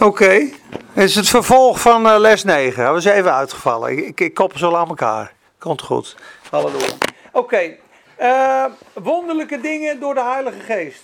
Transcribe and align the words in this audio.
Oké. 0.00 0.50
Het 0.92 1.04
is 1.04 1.14
het 1.14 1.28
vervolg 1.28 1.80
van 1.80 2.06
eh, 2.06 2.18
les 2.18 2.44
9. 2.44 2.84
Dat 2.84 2.92
was 2.92 3.04
even 3.04 3.34
uitgevallen. 3.34 4.06
Ik, 4.06 4.20
ik, 4.20 4.34
koppel 4.34 4.58
ze 4.58 4.66
al 4.66 4.76
aan 4.76 4.88
elkaar. 4.88 5.32
Komt 5.58 5.82
goed. 5.82 6.16
Halleluja. 6.50 6.92
Oké. 7.32 7.76
eh, 8.16 8.64
wonderlijke 8.92 9.60
dingen 9.60 10.00
door 10.00 10.14
de 10.14 10.22
Heilige 10.22 10.60
Geest. 10.60 11.02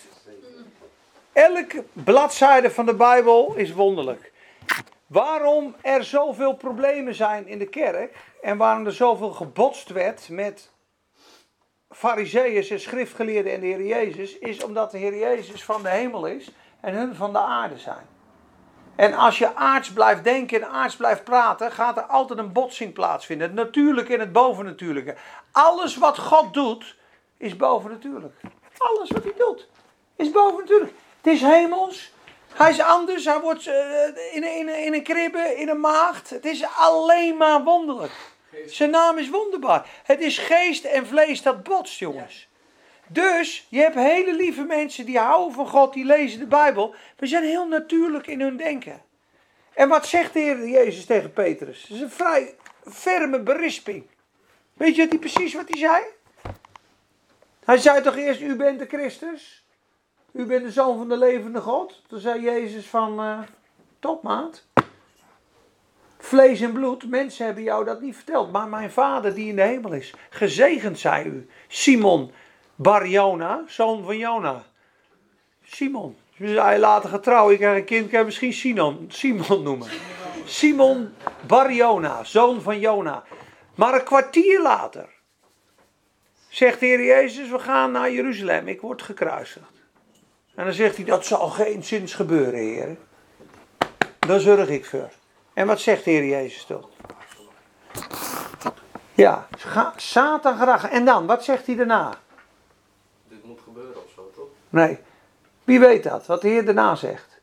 Elke 1.33 1.85
bladzijde 1.93 2.71
van 2.71 2.87
de 2.87 2.95
Bijbel 2.95 3.55
is 3.57 3.73
wonderlijk. 3.73 4.33
Waarom 5.07 5.75
er 5.81 6.05
zoveel 6.05 6.53
problemen 6.53 7.15
zijn 7.15 7.47
in 7.47 7.59
de 7.59 7.69
kerk 7.69 8.17
en 8.43 8.57
waarom 8.57 8.87
er 8.87 8.93
zoveel 8.93 9.31
gebotst 9.31 9.89
werd 9.89 10.29
met 10.29 10.71
fariseeërs 11.91 12.71
en 12.71 12.81
schriftgeleerden 12.81 13.53
en 13.53 13.61
de 13.61 13.67
Heer 13.67 13.87
Jezus, 13.87 14.39
is 14.39 14.65
omdat 14.65 14.91
de 14.91 14.99
Heer 14.99 15.19
Jezus 15.19 15.65
van 15.65 15.83
de 15.83 15.89
hemel 15.89 16.27
is 16.27 16.51
en 16.81 16.95
hun 16.95 17.15
van 17.15 17.33
de 17.33 17.39
aarde 17.39 17.79
zijn. 17.79 18.14
En 18.97 19.15
als 19.15 19.39
je 19.39 19.55
aards 19.55 19.93
blijft 19.93 20.25
denken 20.25 20.63
en 20.63 20.69
aards 20.69 20.97
blijft 20.97 21.25
praten, 21.25 21.73
gaat 21.73 21.97
er 21.97 22.03
altijd 22.03 22.39
een 22.39 22.53
botsing 22.53 22.93
plaatsvinden. 22.93 23.47
Het 23.47 23.57
natuurlijke 23.57 24.15
en 24.15 24.21
het 24.21 24.33
bovennatuurlijke. 24.33 25.15
Alles 25.53 25.97
wat 25.97 26.19
God 26.19 26.55
doet, 26.55 26.97
is 27.37 27.57
bovennatuurlijk. 27.57 28.35
Alles 28.79 29.11
wat 29.11 29.23
hij 29.23 29.35
doet, 29.37 29.69
is 30.17 30.31
bovennatuurlijk. 30.31 30.93
Het 31.21 31.33
is 31.33 31.41
hemels. 31.41 32.13
Hij 32.55 32.71
is 32.71 32.81
anders. 32.81 33.25
Hij 33.25 33.41
wordt 33.41 33.67
eh, 33.67 34.35
in, 34.35 34.45
in, 34.59 34.69
in 34.85 34.95
een 34.95 35.03
kribbe, 35.03 35.55
in 35.57 35.69
een 35.69 35.81
maagd. 35.81 36.31
Het 36.31 36.45
is 36.45 36.65
alleen 36.77 37.37
maar 37.37 37.63
wonderlijk. 37.63 38.13
Zijn 38.67 38.91
naam 38.91 39.19
is 39.19 39.31
wonderbaar. 39.31 39.89
Het 40.05 40.21
is 40.21 40.39
geest 40.39 40.85
en 40.85 41.07
vlees 41.07 41.43
dat 41.43 41.63
botst, 41.63 41.99
jongens. 41.99 42.49
Dus 43.07 43.67
je 43.69 43.79
hebt 43.79 43.95
hele 43.95 44.35
lieve 44.35 44.65
mensen 44.65 45.07
die 45.07 45.19
houden 45.19 45.55
van 45.55 45.69
God, 45.69 45.93
die 45.93 46.05
lezen 46.05 46.39
de 46.39 46.47
Bijbel. 46.47 46.95
We 47.17 47.27
zijn 47.27 47.45
heel 47.45 47.69
natuurlijk 47.69 48.27
in 48.27 48.41
hun 48.41 48.57
denken. 48.57 49.03
En 49.75 49.89
wat 49.89 50.07
zegt 50.07 50.33
de 50.33 50.39
Heer 50.39 50.69
Jezus 50.69 51.05
tegen 51.05 51.33
Petrus? 51.33 51.87
Dat 51.89 51.97
is 51.97 52.03
een 52.03 52.11
vrij 52.11 52.55
ferme 52.87 53.41
berisping. 53.41 54.07
Weet 54.75 54.97
je 54.97 55.07
hij 55.09 55.19
precies 55.19 55.55
wat 55.55 55.69
hij 55.69 55.79
zei? 55.79 56.03
Hij 57.65 57.79
zei 57.79 58.03
toch 58.03 58.17
eerst, 58.17 58.41
u 58.41 58.57
bent 58.57 58.79
de 58.79 58.87
Christus? 58.87 59.65
U 60.33 60.45
bent 60.45 60.65
de 60.65 60.73
zoon 60.73 60.99
van 60.99 61.09
de 61.09 61.17
levende 61.17 61.61
God? 61.61 62.03
Toen 62.09 62.21
zei 62.21 62.41
Jezus 62.41 62.87
van, 62.87 63.21
eh 63.21 63.39
top 64.05 64.23
maat. 64.23 64.67
Vlees 66.19 66.61
en 66.61 66.73
bloed, 66.73 67.09
mensen 67.09 67.45
hebben 67.47 67.63
jou 67.63 67.85
dat 67.85 68.01
niet 68.01 68.17
verteld. 68.17 68.53
Maar 68.53 68.69
mijn 68.69 68.91
vader 68.91 69.35
die 69.35 69.49
in 69.49 69.57
de 69.57 69.63
hemel 69.63 69.93
is. 69.93 70.15
Gezegend 70.31 70.99
zij 70.99 71.25
u. 71.25 71.49
Simon 71.69 72.33
Bar 72.75 73.07
Jona, 73.07 73.65
zoon 73.67 74.05
van 74.05 74.19
Jona. 74.19 74.63
Simon. 75.65 76.17
Dus 76.37 76.57
hij 76.57 76.79
later 76.79 77.11
getrouwd. 77.11 77.51
Ik 77.51 77.59
krijg 77.59 77.79
een 77.79 77.85
kind, 77.85 78.11
kan 78.11 78.19
je 78.19 78.25
misschien 78.25 78.53
Simon, 78.53 79.07
Simon 79.09 79.63
noemen. 79.63 79.89
Simon 80.45 81.15
Bar 81.47 81.73
Jona, 81.73 82.25
zoon 82.25 82.61
van 82.63 82.79
Jona. 82.79 83.23
Maar 83.75 83.95
een 83.95 84.05
kwartier 84.05 84.63
later 84.63 85.09
zegt 86.49 86.81
de 86.81 86.87
Heer 86.87 87.05
Jezus, 87.05 87.51
we 87.51 87.59
gaan 87.59 87.93
naar 87.93 88.13
Jeruzalem. 88.13 88.69
Ik 88.69 88.81
word 88.81 89.03
gekruisigd. 89.03 89.73
En 90.55 90.65
dan 90.65 90.75
zegt 90.75 90.97
hij, 90.97 91.05
dat 91.05 91.27
zal 91.27 91.49
geen 91.49 91.85
zins 91.85 92.15
gebeuren, 92.15 92.61
Heer. 92.61 92.97
Daar 94.19 94.41
zorg 94.41 94.69
ik 94.69 94.85
voor. 94.85 95.11
En 95.53 95.67
wat 95.67 95.81
zegt 95.81 96.05
de 96.05 96.11
Heer 96.11 96.25
Jezus 96.25 96.65
toch? 96.65 96.89
Ja, 99.15 99.47
Satan 99.97 100.57
graag. 100.57 100.89
En 100.89 101.05
dan, 101.05 101.27
wat 101.27 101.45
zegt 101.45 101.67
hij 101.67 101.77
daarna? 101.77 102.19
Dit 103.29 103.45
moet 103.45 103.61
gebeuren 103.65 104.05
of 104.05 104.11
zo, 104.15 104.31
toch? 104.35 104.49
Nee, 104.75 104.99
wie 105.65 105.81
weet 105.81 106.03
dat, 106.03 106.27
wat 106.27 106.43
de 106.43 106.49
Heer 106.49 106.65
daarna 106.65 106.95
zegt. 106.95 107.41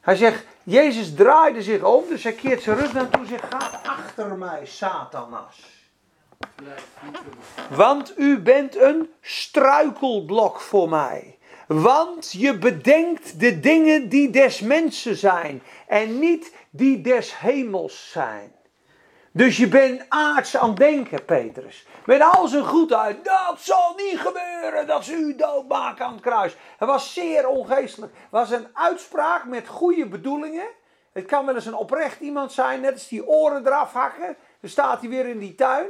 Hij 0.00 0.16
zegt, 0.16 0.44
Jezus 0.62 1.14
draaide 1.14 1.62
zich 1.62 1.82
om, 1.82 2.04
dus 2.08 2.22
hij 2.22 2.32
keert 2.32 2.62
zijn 2.62 2.78
rug 2.78 2.92
naartoe 2.92 3.20
en 3.20 3.26
zegt, 3.26 3.44
ga 3.50 3.80
achter 3.84 4.36
mij, 4.36 4.66
Satanas. 4.66 5.86
Want 7.70 8.18
u 8.18 8.38
bent 8.38 8.76
een 8.76 9.10
struikelblok 9.20 10.60
voor 10.60 10.88
mij. 10.88 11.38
Want 11.66 12.32
je 12.32 12.58
bedenkt 12.58 13.40
de 13.40 13.60
dingen 13.60 14.08
die 14.08 14.30
des 14.30 14.60
mensen 14.60 15.16
zijn 15.16 15.62
en 15.86 16.18
niet 16.18 16.54
die 16.70 17.00
des 17.00 17.38
hemels 17.38 18.10
zijn. 18.10 18.52
Dus 19.38 19.56
je 19.56 19.68
bent 19.68 20.04
aards 20.08 20.56
aan 20.56 20.74
denken, 20.74 21.24
Petrus. 21.24 21.86
Met 22.04 22.20
al 22.20 22.48
zijn 22.48 22.64
goedheid. 22.64 23.24
Dat 23.24 23.60
zal 23.60 23.94
niet 23.96 24.20
gebeuren 24.20 24.86
dat 24.86 25.04
ze 25.04 25.12
u 25.12 25.36
doodmaken 25.36 26.04
aan 26.04 26.12
het 26.12 26.20
kruis. 26.20 26.56
Het 26.78 26.88
was 26.88 27.14
zeer 27.14 27.48
ongeestelijk. 27.48 28.12
Het 28.12 28.30
was 28.30 28.50
een 28.50 28.66
uitspraak 28.72 29.44
met 29.44 29.68
goede 29.68 30.06
bedoelingen. 30.06 30.66
Het 31.12 31.26
kan 31.26 31.46
wel 31.46 31.54
eens 31.54 31.66
een 31.66 31.74
oprecht 31.74 32.20
iemand 32.20 32.52
zijn, 32.52 32.80
net 32.80 32.92
als 32.92 33.08
die 33.08 33.26
oren 33.26 33.66
eraf 33.66 33.92
hakken. 33.92 34.36
Dan 34.60 34.70
staat 34.70 35.00
hij 35.00 35.08
weer 35.08 35.26
in 35.28 35.38
die 35.38 35.54
tuin. 35.54 35.86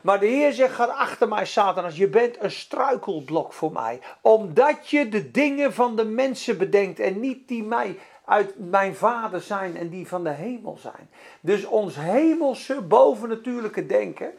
Maar 0.00 0.20
de 0.20 0.26
Heer 0.26 0.52
zegt, 0.52 0.74
ga 0.74 0.84
achter 0.84 1.28
mij, 1.28 1.44
Satanas. 1.44 1.96
Je 1.96 2.08
bent 2.08 2.42
een 2.42 2.50
struikelblok 2.50 3.52
voor 3.52 3.72
mij. 3.72 4.00
Omdat 4.20 4.90
je 4.90 5.08
de 5.08 5.30
dingen 5.30 5.74
van 5.74 5.96
de 5.96 6.04
mensen 6.04 6.58
bedenkt 6.58 7.00
en 7.00 7.20
niet 7.20 7.48
die 7.48 7.62
mij 7.62 7.98
uit 8.26 8.54
mijn 8.56 8.94
vader 8.94 9.40
zijn 9.40 9.76
en 9.76 9.88
die 9.88 10.08
van 10.08 10.24
de 10.24 10.30
hemel 10.30 10.76
zijn. 10.76 11.10
Dus 11.40 11.64
ons 11.64 11.96
hemelse, 11.96 12.80
bovennatuurlijke 12.82 13.86
denken, 13.86 14.32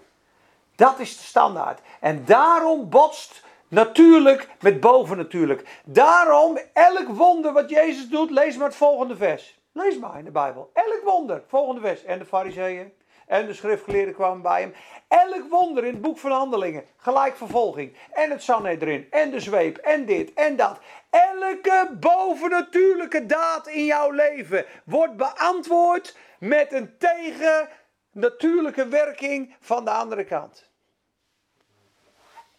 dat 0.75 0.99
is 0.99 1.17
de 1.17 1.23
standaard. 1.23 1.79
En 1.99 2.25
daarom 2.25 2.89
botst 2.89 3.43
natuurlijk 3.67 4.49
met 4.59 4.79
bovennatuurlijk. 4.79 5.81
Daarom, 5.85 6.59
elk 6.73 7.07
wonder 7.07 7.53
wat 7.53 7.69
Jezus 7.69 8.09
doet, 8.09 8.31
lees 8.31 8.57
maar 8.57 8.67
het 8.67 8.75
volgende 8.75 9.15
vers. 9.15 9.59
Lees 9.71 9.97
maar 9.97 10.17
in 10.17 10.25
de 10.25 10.31
Bijbel. 10.31 10.69
Elk 10.73 11.01
wonder, 11.03 11.43
volgende 11.47 11.81
vers. 11.81 12.03
En 12.03 12.19
de 12.19 12.25
fariseeën 12.25 12.91
en 13.27 13.45
de 13.45 13.53
schriftgeleerden 13.53 14.13
kwamen 14.13 14.41
bij 14.41 14.61
hem. 14.61 14.73
Elk 15.07 15.49
wonder 15.49 15.85
in 15.85 15.93
het 15.93 16.01
boek 16.01 16.17
van 16.17 16.31
handelingen, 16.31 16.85
gelijk 16.97 17.35
vervolging. 17.35 17.97
En 18.11 18.31
het 18.31 18.43
Sanhedrin, 18.43 19.07
en 19.11 19.29
de 19.31 19.39
zweep, 19.39 19.77
en 19.77 20.05
dit, 20.05 20.33
en 20.33 20.55
dat. 20.55 20.79
Elke 21.09 21.89
bovennatuurlijke 21.99 23.25
daad 23.25 23.67
in 23.67 23.85
jouw 23.85 24.11
leven 24.11 24.66
wordt 24.83 25.16
beantwoord 25.17 26.17
met 26.39 26.73
een 26.73 26.97
tegennatuurlijke 26.97 28.87
werking 28.87 29.55
van 29.59 29.85
de 29.85 29.91
andere 29.91 30.23
kant. 30.23 30.69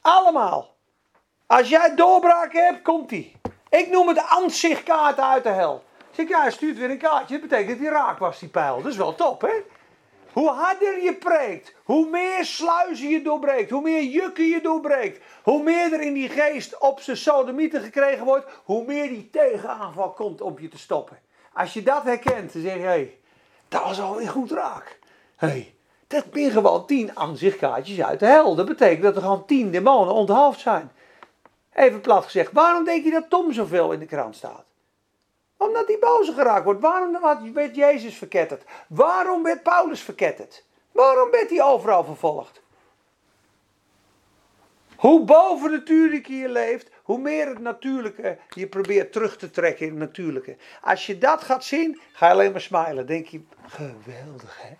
Allemaal. 0.00 0.76
Als 1.46 1.68
jij 1.68 1.94
doorbraak 1.94 2.52
hebt, 2.52 2.82
komt 2.82 3.08
die. 3.08 3.36
Ik 3.68 3.88
noem 3.88 4.08
het 4.08 4.18
aanzichtkaart 4.18 5.20
uit 5.20 5.42
de 5.42 5.48
hel. 5.48 5.82
Zeg, 6.10 6.28
ja, 6.28 6.40
hij 6.40 6.50
stuurt 6.50 6.78
weer 6.78 6.90
een 6.90 6.98
kaartje. 6.98 7.38
Dat 7.38 7.48
betekent 7.48 7.78
dat 7.78 7.86
hij 7.88 7.96
raak 7.96 8.18
was, 8.18 8.38
die 8.38 8.48
pijl. 8.48 8.82
Dat 8.82 8.92
is 8.92 8.96
wel 8.96 9.14
top, 9.14 9.40
hè? 9.40 9.62
Hoe 10.38 10.50
harder 10.50 11.02
je 11.02 11.14
preekt, 11.14 11.74
hoe 11.84 12.08
meer 12.08 12.44
sluizen 12.44 13.08
je 13.08 13.22
doorbreekt, 13.22 13.70
hoe 13.70 13.82
meer 13.82 14.02
jukken 14.02 14.44
je 14.44 14.60
doorbreekt, 14.60 15.24
hoe 15.42 15.62
meer 15.62 15.92
er 15.92 16.00
in 16.00 16.12
die 16.12 16.28
geest 16.28 16.78
op 16.78 17.00
zijn 17.00 17.16
sodomieten 17.16 17.82
gekregen 17.82 18.24
wordt, 18.24 18.46
hoe 18.64 18.84
meer 18.86 19.08
die 19.08 19.30
tegenaanval 19.30 20.10
komt 20.10 20.40
om 20.40 20.58
je 20.58 20.68
te 20.68 20.78
stoppen. 20.78 21.18
Als 21.52 21.72
je 21.72 21.82
dat 21.82 22.02
herkent, 22.02 22.52
dan 22.52 22.62
zeg 22.62 22.74
je, 22.74 22.78
hé, 22.78 22.86
hey, 22.86 23.18
dat 23.68 23.82
was 23.82 24.00
alweer 24.00 24.28
goed 24.28 24.50
raak. 24.50 24.98
Hé, 25.36 25.48
hey, 25.48 25.74
dat 26.06 26.30
ben 26.30 26.50
gewoon 26.50 26.86
tien 26.86 27.18
aanzichtkaartjes 27.18 28.02
uit 28.02 28.20
de 28.20 28.26
hel. 28.26 28.54
Dat 28.54 28.66
betekent 28.66 29.02
dat 29.02 29.16
er 29.16 29.22
gewoon 29.22 29.46
tien 29.46 29.70
demonen 29.70 30.14
onthoofd 30.14 30.60
zijn. 30.60 30.90
Even 31.72 32.00
plat 32.00 32.24
gezegd, 32.24 32.52
waarom 32.52 32.84
denk 32.84 33.04
je 33.04 33.10
dat 33.10 33.30
Tom 33.30 33.52
zoveel 33.52 33.92
in 33.92 33.98
de 33.98 34.06
krant 34.06 34.36
staat? 34.36 34.64
Omdat 35.58 35.86
die 35.86 35.98
boze 35.98 36.32
geraakt 36.32 36.64
wordt. 36.64 36.80
Waarom 36.80 37.52
werd 37.52 37.74
Jezus 37.74 38.16
verketterd? 38.16 38.62
Waarom 38.88 39.42
werd 39.42 39.62
Paulus 39.62 40.00
verketterd? 40.00 40.64
Waarom 40.92 41.30
werd 41.30 41.50
hij 41.50 41.62
overal 41.62 42.04
vervolgd? 42.04 42.62
Hoe 44.96 45.24
bovennatuurlijk 45.24 46.26
je 46.26 46.48
leeft, 46.48 46.90
hoe 47.02 47.18
meer 47.18 47.48
het 47.48 47.58
natuurlijke 47.58 48.38
je 48.50 48.66
probeert 48.66 49.12
terug 49.12 49.36
te 49.36 49.50
trekken 49.50 49.86
in 49.86 49.90
het 49.90 50.00
natuurlijke. 50.00 50.56
Als 50.82 51.06
je 51.06 51.18
dat 51.18 51.42
gaat 51.42 51.64
zien, 51.64 52.00
ga 52.12 52.26
je 52.26 52.32
alleen 52.32 52.52
maar 52.52 52.60
smilen. 52.60 53.06
Denk 53.06 53.26
je, 53.26 53.40
geweldig 53.66 54.62
hè. 54.62 54.74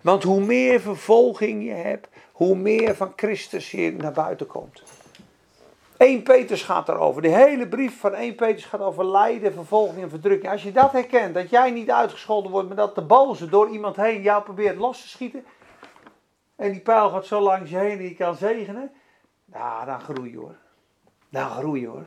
Want 0.00 0.22
hoe 0.22 0.40
meer 0.40 0.80
vervolging 0.80 1.64
je 1.64 1.72
hebt, 1.72 2.08
hoe 2.32 2.56
meer 2.56 2.96
van 2.96 3.12
Christus 3.16 3.70
je 3.70 3.92
naar 3.92 4.12
buiten 4.12 4.46
komt. 4.46 4.82
1 6.00 6.22
Petrus 6.22 6.62
gaat 6.62 6.88
erover. 6.88 7.22
De 7.22 7.28
hele 7.28 7.68
brief 7.68 8.00
van 8.00 8.14
1 8.14 8.34
Petrus 8.34 8.64
gaat 8.64 8.80
over 8.80 9.06
lijden, 9.06 9.52
vervolging 9.52 10.02
en 10.02 10.10
verdrukking. 10.10 10.52
Als 10.52 10.62
je 10.62 10.72
dat 10.72 10.92
herkent, 10.92 11.34
dat 11.34 11.50
jij 11.50 11.70
niet 11.70 11.90
uitgescholden 11.90 12.50
wordt, 12.50 12.68
maar 12.68 12.76
dat 12.76 12.94
de 12.94 13.02
boze 13.02 13.48
door 13.48 13.68
iemand 13.68 13.96
heen 13.96 14.22
jou 14.22 14.42
probeert 14.42 14.76
los 14.76 15.00
te 15.00 15.08
schieten. 15.08 15.44
En 16.56 16.70
die 16.72 16.80
pijl 16.80 17.10
gaat 17.10 17.26
zo 17.26 17.40
langs 17.40 17.70
je 17.70 17.76
heen 17.76 17.98
en 17.98 18.04
je 18.04 18.14
kan 18.14 18.34
zegenen. 18.34 18.90
Nou, 19.44 19.86
dan 19.86 20.00
groei 20.00 20.30
je 20.30 20.36
hoor. 20.36 20.56
Dan 21.28 21.50
groei 21.50 21.80
je 21.80 21.86
hoor. 21.86 22.06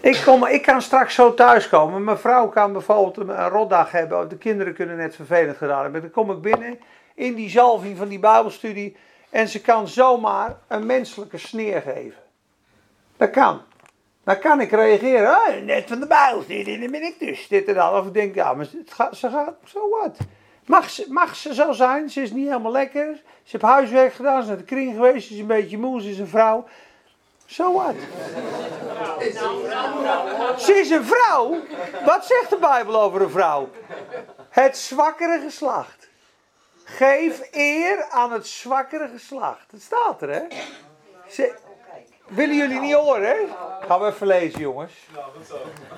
Ik, 0.00 0.22
kom, 0.24 0.46
ik 0.46 0.62
kan 0.62 0.82
straks 0.82 1.14
zo 1.14 1.34
thuiskomen. 1.34 2.04
Mijn 2.04 2.18
vrouw 2.18 2.48
kan 2.48 2.72
bijvoorbeeld 2.72 3.16
een 3.16 3.48
rotdag 3.48 3.90
hebben. 3.90 4.28
De 4.28 4.36
kinderen 4.36 4.74
kunnen 4.74 4.96
net 4.96 5.14
vervelend 5.14 5.56
gedaan 5.56 5.82
hebben. 5.82 6.00
Dan 6.00 6.10
kom 6.10 6.30
ik 6.30 6.40
binnen 6.40 6.78
in 7.14 7.34
die 7.34 7.50
zalving 7.50 7.96
van 7.96 8.08
die 8.08 8.18
Bijbelstudie. 8.18 8.96
En 9.30 9.48
ze 9.48 9.60
kan 9.60 9.88
zomaar 9.88 10.56
een 10.66 10.86
menselijke 10.86 11.38
sneer 11.38 11.80
geven. 11.80 12.22
Dat 13.16 13.30
kan. 13.30 13.60
Dan 14.24 14.38
kan 14.38 14.60
ik 14.60 14.70
reageren, 14.70 15.30
oh, 15.30 15.64
net 15.64 15.88
van 15.88 16.00
de 16.00 16.06
Bijbel, 16.06 16.46
dit 16.46 16.66
en 16.66 16.90
ben 16.90 17.02
ik 17.02 17.18
dus, 17.18 17.48
dit 17.48 17.68
en 17.68 17.74
dat. 17.74 17.92
Of 17.92 18.06
ik 18.06 18.14
denk, 18.14 18.34
ja, 18.34 18.54
maar 18.54 18.66
het 18.78 18.92
gaat, 18.92 19.16
ze 19.16 19.30
gaat, 19.30 19.54
zo 19.64 19.88
wat. 19.88 20.16
Mag 20.66 20.90
ze, 20.90 21.06
mag 21.08 21.36
ze 21.36 21.54
zo 21.54 21.72
zijn, 21.72 22.10
ze 22.10 22.22
is 22.22 22.30
niet 22.30 22.46
helemaal 22.46 22.72
lekker. 22.72 23.14
Ze 23.42 23.50
heeft 23.50 23.62
huiswerk 23.64 24.12
gedaan, 24.12 24.36
ze 24.36 24.42
is 24.42 24.48
naar 24.48 24.56
de 24.56 24.64
kring 24.64 24.94
geweest, 24.94 25.26
ze 25.26 25.34
is 25.34 25.40
een 25.40 25.46
beetje 25.46 25.78
moe, 25.78 26.02
ze 26.02 26.10
is 26.10 26.18
een 26.18 26.28
vrouw. 26.28 26.66
Zo 27.46 27.72
wat. 27.72 27.94
Ze 30.58 30.74
is 30.74 30.90
een 30.90 31.04
vrouw. 31.04 31.56
Wat 32.04 32.26
zegt 32.26 32.50
de 32.50 32.58
Bijbel 32.60 33.00
over 33.00 33.22
een 33.22 33.30
vrouw? 33.30 33.68
Het 34.48 34.76
zwakkere 34.76 35.40
geslacht. 35.40 36.07
Geef 36.96 37.48
eer 37.50 38.06
aan 38.10 38.32
het 38.32 38.46
zwakkere 38.46 39.08
geslacht. 39.08 39.70
Dat 39.70 39.80
staat 39.80 40.22
er, 40.22 40.30
hè? 40.30 40.42
Willen 42.26 42.56
jullie 42.56 42.80
niet 42.80 42.94
horen, 42.94 43.28
hè? 43.28 43.36
Gaan 43.86 44.00
we 44.00 44.06
even 44.06 44.26
lezen, 44.26 44.60
jongens. 44.60 44.92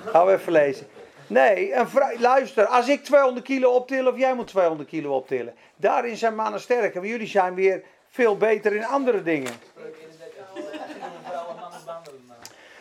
Gaan 0.06 0.26
we 0.26 0.32
even 0.32 0.52
lezen. 0.52 0.86
Nee, 1.26 1.74
een 1.74 1.86
luister, 2.18 2.66
als 2.66 2.88
ik 2.88 3.04
200 3.04 3.46
kilo 3.46 3.70
optil 3.70 4.06
of 4.06 4.16
jij 4.16 4.34
moet 4.34 4.46
200 4.46 4.88
kilo 4.88 5.14
optillen. 5.16 5.54
Daarin 5.76 6.16
zijn 6.16 6.34
mannen 6.34 6.60
sterker, 6.60 7.04
jullie 7.04 7.26
zijn 7.26 7.54
weer 7.54 7.82
veel 8.08 8.36
beter 8.36 8.74
in 8.74 8.84
andere 8.84 9.22
dingen. 9.22 9.52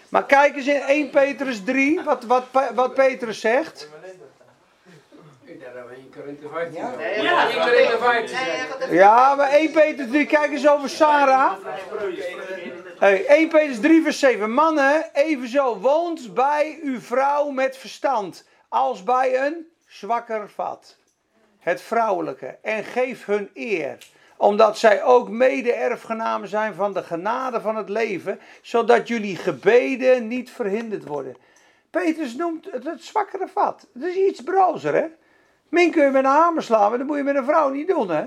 Maar 0.10 0.26
kijk 0.26 0.56
eens 0.56 0.68
in 0.68 0.82
1 0.82 1.10
Petrus 1.10 1.64
3, 1.64 2.04
wat, 2.04 2.24
wat, 2.24 2.44
wat 2.74 2.94
Petrus 2.94 3.40
zegt. 3.40 3.90
Daar 5.60 5.74
hebben 5.76 5.88
we 5.88 5.96
1 5.96 6.12
Korinthe 6.16 6.48
15. 6.48 6.82
Ja, 7.22 7.50
1 7.50 7.62
Korinthe 7.62 7.98
15. 7.98 8.94
Ja, 8.96 9.36
maar 9.36 9.50
1 9.50 9.72
Petrus 9.72 10.08
3, 10.10 10.26
kijk 10.26 10.52
eens 10.52 10.68
over 10.68 10.90
Sarah. 10.90 11.54
Hey, 13.00 13.26
1 13.26 13.50
Petrus 13.50 13.80
3 13.80 14.04
vers 14.04 14.20
7. 14.20 14.52
Mannen, 14.52 15.10
evenzo 15.14 15.80
woont 15.80 16.34
bij 16.34 16.80
uw 16.84 17.00
vrouw 17.00 17.50
met 17.50 17.78
verstand, 17.78 18.48
als 18.68 19.04
bij 19.04 19.46
een 19.46 19.68
zwakker 19.88 20.50
vat. 20.50 20.96
Het 21.60 21.82
vrouwelijke. 21.82 22.58
En 22.62 22.84
geef 22.84 23.26
hun 23.26 23.50
eer, 23.54 23.98
omdat 24.38 24.78
zij 24.78 25.04
ook 25.04 25.30
mede-erfgenamen 25.30 26.48
zijn 26.48 26.74
van 26.74 26.94
de 26.94 27.04
genade 27.04 27.62
van 27.62 27.76
het 27.76 27.90
leven, 27.90 28.40
zodat 28.62 29.08
jullie 29.08 29.36
gebeden 29.36 30.28
niet 30.28 30.52
verhinderd 30.52 31.06
worden. 31.06 31.36
Petrus 31.90 32.36
noemt 32.36 32.72
het 32.72 32.86
het 32.86 33.04
zwakkere 33.04 33.48
vat. 33.48 33.88
Het 33.94 34.04
is 34.04 34.16
iets 34.16 34.42
brozer, 34.42 34.96
hè? 34.96 35.06
Min 35.70 35.92
kun 35.92 36.04
je 36.04 36.10
met 36.10 36.24
een 36.24 36.30
hamer 36.30 36.64
slaan, 36.64 36.90
maar 36.90 36.98
dat 36.98 37.08
moet 37.08 37.18
je 37.18 37.24
met 37.24 37.36
een 37.36 37.44
vrouw 37.46 37.70
niet 37.70 37.88
doen, 37.88 38.10
hè? 38.10 38.26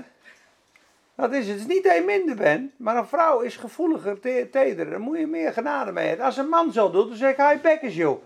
Dat 1.15 1.31
is 1.31 1.37
het. 1.47 1.47
Het 1.47 1.59
is 1.59 1.65
niet 1.75 1.83
dat 1.83 1.95
je 1.95 2.01
minder 2.01 2.35
bent, 2.35 2.71
maar 2.77 2.95
een 2.97 3.07
vrouw 3.07 3.39
is 3.39 3.55
gevoeliger, 3.57 4.19
te- 4.19 4.47
tederer. 4.51 4.89
Daar 4.89 4.99
moet 4.99 5.17
je 5.17 5.27
meer 5.27 5.53
genade 5.53 5.91
mee 5.91 6.07
hebben. 6.07 6.25
Als 6.25 6.37
een 6.37 6.49
man 6.49 6.71
zo 6.71 6.91
doet, 6.91 7.07
dan 7.07 7.17
zeg 7.17 7.31
ik, 7.31 7.37
hij 7.37 7.59
bek 7.61 7.81
is 7.81 7.95
joh. 7.95 8.21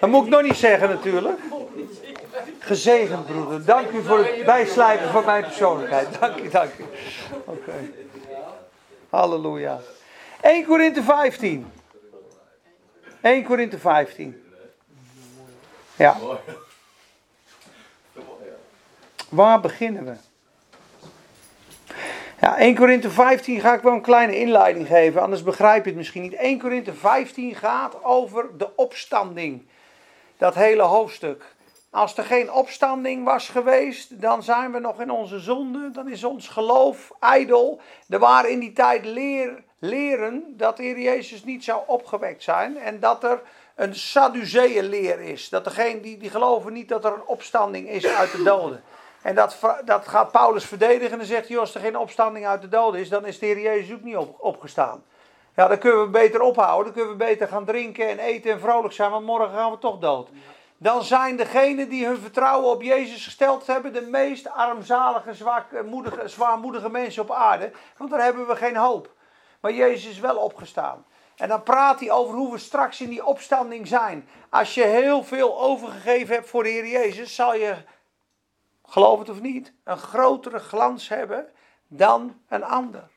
Dat 0.00 0.10
moet 0.10 0.24
ik 0.24 0.30
nog 0.30 0.42
niet 0.42 0.56
zeggen 0.56 0.88
natuurlijk. 0.88 1.38
Gezegend 2.58 3.26
broeder, 3.26 3.64
dank 3.64 3.90
u 3.90 4.02
voor 4.02 4.18
het 4.18 4.44
bijslijpen 4.44 5.08
van 5.10 5.24
mijn 5.24 5.42
persoonlijkheid. 5.42 6.08
Dank 6.20 6.38
u, 6.40 6.48
dank 6.48 6.70
u. 6.78 6.84
Oké. 7.44 7.72
Halleluja. 9.10 9.80
1 10.40 10.64
Korinthe 10.64 11.02
15. 11.02 11.66
1 13.20 13.44
Korinthe 13.44 13.78
15. 13.78 14.42
Ja. 15.96 16.16
Waar 19.34 19.60
beginnen 19.60 20.04
we? 20.04 20.14
Ja, 22.40 22.56
1 22.58 22.74
Korinthe 22.74 23.10
15 23.10 23.60
ga 23.60 23.74
ik 23.74 23.82
wel 23.82 23.92
een 23.92 24.00
kleine 24.00 24.38
inleiding 24.38 24.86
geven, 24.86 25.22
anders 25.22 25.42
begrijp 25.42 25.84
je 25.84 25.90
het 25.90 25.98
misschien 25.98 26.22
niet. 26.22 26.34
1 26.34 26.58
Korinthe 26.58 26.92
15 26.92 27.54
gaat 27.54 28.04
over 28.04 28.58
de 28.58 28.76
opstanding. 28.76 29.66
Dat 30.38 30.54
hele 30.54 30.82
hoofdstuk. 30.82 31.54
Als 31.90 32.16
er 32.16 32.24
geen 32.24 32.52
opstanding 32.52 33.24
was 33.24 33.48
geweest, 33.48 34.20
dan 34.20 34.42
zijn 34.42 34.72
we 34.72 34.78
nog 34.78 35.00
in 35.00 35.10
onze 35.10 35.38
zonde. 35.38 35.90
Dan 35.90 36.08
is 36.08 36.24
ons 36.24 36.48
geloof 36.48 37.12
ijdel. 37.20 37.80
Er 38.08 38.18
waren 38.18 38.50
in 38.50 38.58
die 38.58 38.72
tijd 38.72 39.04
leer, 39.04 39.62
leren 39.78 40.54
dat 40.56 40.76
de 40.76 40.82
Heer 40.82 40.98
Jezus 40.98 41.44
niet 41.44 41.64
zou 41.64 41.82
opgewekt 41.86 42.42
zijn. 42.42 42.78
En 42.78 43.00
dat 43.00 43.24
er 43.24 43.42
een 43.74 43.94
Sadduceeënleer 43.94 45.20
is. 45.20 45.48
Dat 45.48 45.64
degene 45.64 46.00
die, 46.00 46.18
die 46.18 46.30
geloven 46.30 46.72
niet 46.72 46.88
dat 46.88 47.04
er 47.04 47.12
een 47.12 47.26
opstanding 47.26 47.88
is 47.88 48.06
uit 48.06 48.32
de 48.32 48.42
doden. 48.42 48.82
En 49.24 49.34
dat, 49.34 49.58
dat 49.84 50.08
gaat 50.08 50.32
Paulus 50.32 50.64
verdedigen 50.64 51.10
en 51.10 51.18
dan 51.18 51.26
zegt 51.26 51.48
hij, 51.48 51.58
als 51.58 51.74
er 51.74 51.80
geen 51.80 51.98
opstanding 51.98 52.46
uit 52.46 52.62
de 52.62 52.68
doden 52.68 53.00
is, 53.00 53.08
dan 53.08 53.26
is 53.26 53.38
de 53.38 53.46
Heer 53.46 53.60
Jezus 53.60 53.94
ook 53.94 54.02
niet 54.02 54.16
op, 54.16 54.36
opgestaan. 54.38 55.04
Ja, 55.56 55.68
dan 55.68 55.78
kunnen 55.78 56.02
we 56.02 56.08
beter 56.08 56.40
ophouden, 56.40 56.84
dan 56.84 56.92
kunnen 56.92 57.18
we 57.18 57.24
beter 57.24 57.48
gaan 57.48 57.64
drinken 57.64 58.08
en 58.08 58.18
eten 58.18 58.52
en 58.52 58.60
vrolijk 58.60 58.94
zijn, 58.94 59.10
want 59.10 59.26
morgen 59.26 59.56
gaan 59.56 59.70
we 59.70 59.78
toch 59.78 59.98
dood. 59.98 60.28
Dan 60.76 61.04
zijn 61.04 61.36
degenen 61.36 61.88
die 61.88 62.06
hun 62.06 62.18
vertrouwen 62.18 62.70
op 62.70 62.82
Jezus 62.82 63.24
gesteld 63.24 63.66
hebben 63.66 63.92
de 63.92 64.00
meest 64.00 64.50
armzalige, 64.50 65.34
zwaarmoedige, 65.34 66.28
zwaarmoedige 66.28 66.90
mensen 66.90 67.22
op 67.22 67.30
aarde, 67.30 67.70
want 67.96 68.10
daar 68.10 68.22
hebben 68.22 68.46
we 68.46 68.56
geen 68.56 68.76
hoop. 68.76 69.10
Maar 69.60 69.72
Jezus 69.72 70.10
is 70.10 70.20
wel 70.20 70.36
opgestaan. 70.36 71.04
En 71.36 71.48
dan 71.48 71.62
praat 71.62 72.00
hij 72.00 72.10
over 72.10 72.34
hoe 72.34 72.52
we 72.52 72.58
straks 72.58 73.00
in 73.00 73.08
die 73.08 73.26
opstanding 73.26 73.86
zijn. 73.86 74.28
Als 74.48 74.74
je 74.74 74.84
heel 74.84 75.22
veel 75.22 75.60
overgegeven 75.60 76.34
hebt 76.34 76.48
voor 76.48 76.62
de 76.62 76.68
Heer 76.68 76.86
Jezus, 76.86 77.34
zal 77.34 77.54
je 77.54 77.74
geloof 78.86 79.18
het 79.18 79.28
of 79.28 79.40
niet, 79.40 79.72
een 79.84 79.98
grotere 79.98 80.58
glans 80.58 81.08
hebben 81.08 81.46
dan 81.88 82.40
een 82.48 82.64
ander. 82.64 83.08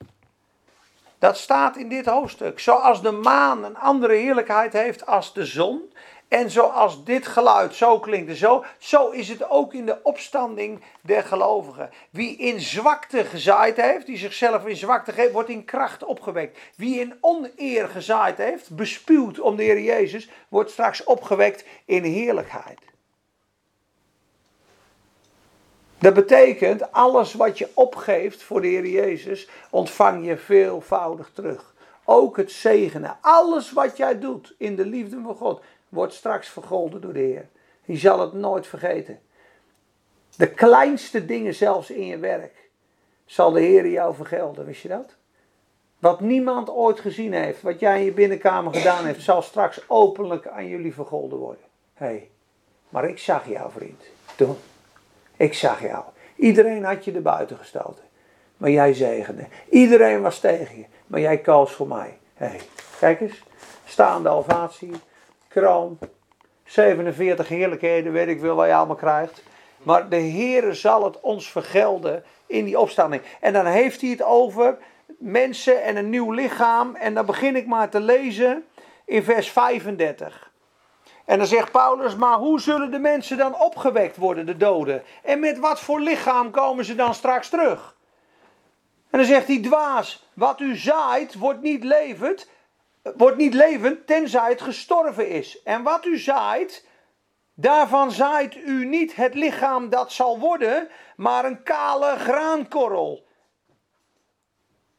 Dat 1.20 1.38
staat 1.38 1.78
in 1.78 1.90
dit 1.90 2.06
hoofdstuk. 2.06 2.60
Zoals 2.60 3.02
de 3.02 3.12
maan 3.12 3.64
een 3.64 3.78
andere 3.78 4.14
heerlijkheid 4.14 4.74
heeft 4.74 5.06
als 5.06 5.34
de 5.34 5.46
zon. 5.46 5.94
En 6.28 6.52
zoals 6.52 7.04
dit 7.04 7.28
geluid 7.28 7.76
zo 7.76 8.00
klinkt 8.00 8.38
zo, 8.38 8.66
zo 8.78 9.10
is 9.10 9.30
het 9.30 9.50
ook 9.50 9.74
in 9.74 9.86
de 9.86 10.04
opstanding 10.04 10.84
der 11.02 11.24
gelovigen. 11.24 11.90
Wie 12.10 12.38
in 12.38 12.60
zwakte 12.60 13.24
gezaaid 13.24 13.78
heeft, 13.78 14.06
die 14.06 14.18
zichzelf 14.18 14.66
in 14.66 14.76
zwakte 14.76 15.12
geeft, 15.12 15.32
wordt 15.32 15.50
in 15.50 15.66
kracht 15.66 16.04
opgewekt. 16.04 16.60
Wie 16.76 17.00
in 17.00 17.18
oneer 17.22 17.88
gezaaid 17.88 18.38
heeft, 18.38 18.76
bespuwd 18.76 19.40
om 19.40 19.56
de 19.56 19.64
Heer 19.64 19.82
Jezus, 19.82 20.30
wordt 20.50 20.72
straks 20.72 21.04
opgewekt 21.04 21.64
in 21.86 22.04
heerlijkheid. 22.04 22.80
Dat 26.00 26.14
betekent, 26.14 26.92
alles 26.92 27.34
wat 27.34 27.58
je 27.58 27.70
opgeeft 27.74 28.44
voor 28.44 28.62
de 28.62 28.68
Heer 28.68 28.86
Jezus, 28.86 29.50
ontvang 29.70 30.26
je 30.26 30.38
veelvoudig 30.38 31.32
terug. 31.34 31.76
Ook 32.06 32.38
het 32.38 32.52
zegenen. 32.52 33.18
Alles 33.22 33.72
wat 33.72 33.98
jij 33.98 34.20
doet 34.20 34.56
in 34.58 34.76
de 34.76 34.86
liefde 34.86 35.22
van 35.24 35.36
God, 35.36 35.62
wordt 35.90 36.14
straks 36.14 36.48
vergolden 36.50 37.02
door 37.02 37.14
de 37.14 37.20
Heer. 37.20 37.48
Je 37.86 37.98
zal 37.98 38.20
het 38.20 38.34
nooit 38.34 38.68
vergeten. 38.68 39.20
De 40.36 40.50
kleinste 40.50 41.26
dingen 41.26 41.54
zelfs 41.54 41.90
in 41.90 42.06
je 42.06 42.18
werk, 42.18 42.70
zal 43.26 43.52
de 43.52 43.62
Heer 43.62 43.88
jou 43.88 44.16
vergelden. 44.16 44.66
Wist 44.66 44.82
je 44.82 44.88
dat? 44.88 45.16
Wat 46.00 46.20
niemand 46.20 46.70
ooit 46.70 47.00
gezien 47.00 47.34
heeft, 47.34 47.62
wat 47.62 47.80
jij 47.80 48.00
in 48.00 48.06
je 48.06 48.12
binnenkamer 48.12 48.74
gedaan 48.74 49.06
heeft, 49.06 49.22
zal 49.22 49.42
straks 49.42 49.82
openlijk 49.88 50.48
aan 50.48 50.68
jullie 50.68 50.94
vergolden 50.94 51.40
worden. 51.40 51.64
Hé, 51.94 52.06
hey, 52.06 52.30
maar 52.90 53.10
ik 53.10 53.20
zag 53.20 53.48
jou, 53.48 53.72
vriend, 53.72 54.04
toen. 54.36 54.58
Ik 55.38 55.54
zag 55.54 55.82
jou. 55.82 56.04
Iedereen 56.36 56.84
had 56.84 57.06
je 57.06 57.12
er 57.12 57.22
buiten 57.22 57.58
gestoten. 57.58 58.04
Maar 58.58 58.70
jij 58.70 58.94
zegende. 58.94 59.48
Iedereen 59.70 60.22
was 60.22 60.40
tegen 60.40 60.78
je. 60.78 60.86
Maar 61.08 61.20
jij 61.20 61.38
koos 61.38 61.72
voor 61.72 61.88
mij. 61.88 62.18
Hey, 62.34 62.60
kijk 63.00 63.22
eens. 63.22 63.44
Staande 63.86 64.30
ovatie. 64.30 64.92
Kroon. 65.48 66.00
47 66.64 67.48
heerlijkheden, 67.48 68.12
weet 68.12 68.28
ik 68.28 68.40
wel 68.40 68.56
wat 68.56 68.68
je 68.68 68.74
allemaal 68.74 68.96
krijgt. 68.96 69.44
Maar 69.84 70.10
de 70.10 70.16
Heere 70.16 70.74
zal 70.74 71.04
het 71.04 71.20
ons 71.20 71.52
vergelden 71.52 72.24
in 72.46 72.66
die 72.66 72.80
opstanding. 72.80 73.22
En 73.40 73.54
dan 73.54 73.66
heeft 73.66 74.02
hij 74.02 74.10
het 74.10 74.24
over 74.24 74.78
mensen 75.20 75.84
en 75.84 75.96
een 75.96 76.10
nieuw 76.10 76.32
lichaam. 76.32 76.96
En 76.96 77.14
dan 77.14 77.26
begin 77.26 77.56
ik 77.56 77.68
maar 77.68 77.90
te 77.90 78.00
lezen 78.00 78.66
in 79.06 79.24
vers 79.24 79.52
35. 79.52 80.47
En 81.28 81.38
dan 81.38 81.48
zegt 81.48 81.72
Paulus, 81.72 82.16
maar 82.16 82.38
hoe 82.38 82.60
zullen 82.60 82.92
de 82.92 83.00
mensen 83.00 83.38
dan 83.38 83.60
opgewekt 83.60 84.18
worden, 84.18 84.46
de 84.46 84.58
doden? 84.58 85.04
En 85.24 85.40
met 85.40 85.58
wat 85.58 85.80
voor 85.80 86.00
lichaam 86.00 86.52
komen 86.52 86.86
ze 86.86 86.96
dan 86.96 87.14
straks 87.14 87.50
terug? 87.50 87.96
En 89.10 89.18
dan 89.18 89.28
zegt 89.28 89.48
hij, 89.48 89.62
dwaas, 89.62 90.28
wat 90.34 90.60
u 90.60 90.76
zaait, 90.76 91.36
wordt 91.36 91.62
niet 91.62 91.84
levend, 91.84 92.50
wordt 93.18 93.38
niet 93.38 93.54
levend, 93.54 94.08
tenzij 94.08 94.50
het 94.50 94.62
gestorven 94.62 95.30
is. 95.30 95.62
En 95.64 95.84
wat 95.84 96.06
u 96.06 96.18
zaait, 96.18 96.88
daarvan 97.54 98.12
zaait 98.12 98.56
u 98.56 98.86
niet 98.86 99.16
het 99.16 99.34
lichaam 99.34 99.90
dat 99.90 100.12
zal 100.12 100.40
worden, 100.40 100.88
maar 101.16 101.46
een 101.46 101.64
kale 101.64 102.16
graankorrel. 102.18 103.26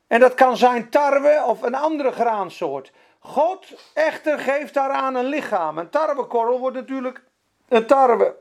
En 0.07 0.21
dat 0.21 0.35
kan 0.35 0.57
zijn 0.57 0.91
tarwe 0.91 1.45
of 1.47 1.63
een 1.63 1.75
andere 1.75 2.13
graansoort. 2.13 2.93
God 3.29 3.67
echter 3.95 4.39
geeft 4.39 4.75
daaraan 4.75 5.15
een 5.15 5.25
lichaam. 5.25 5.79
Een 5.79 5.91
tarwekorrel 5.91 6.59
wordt 6.59 6.77
natuurlijk 6.77 7.23
een 7.69 7.87
tarwe 7.87 8.35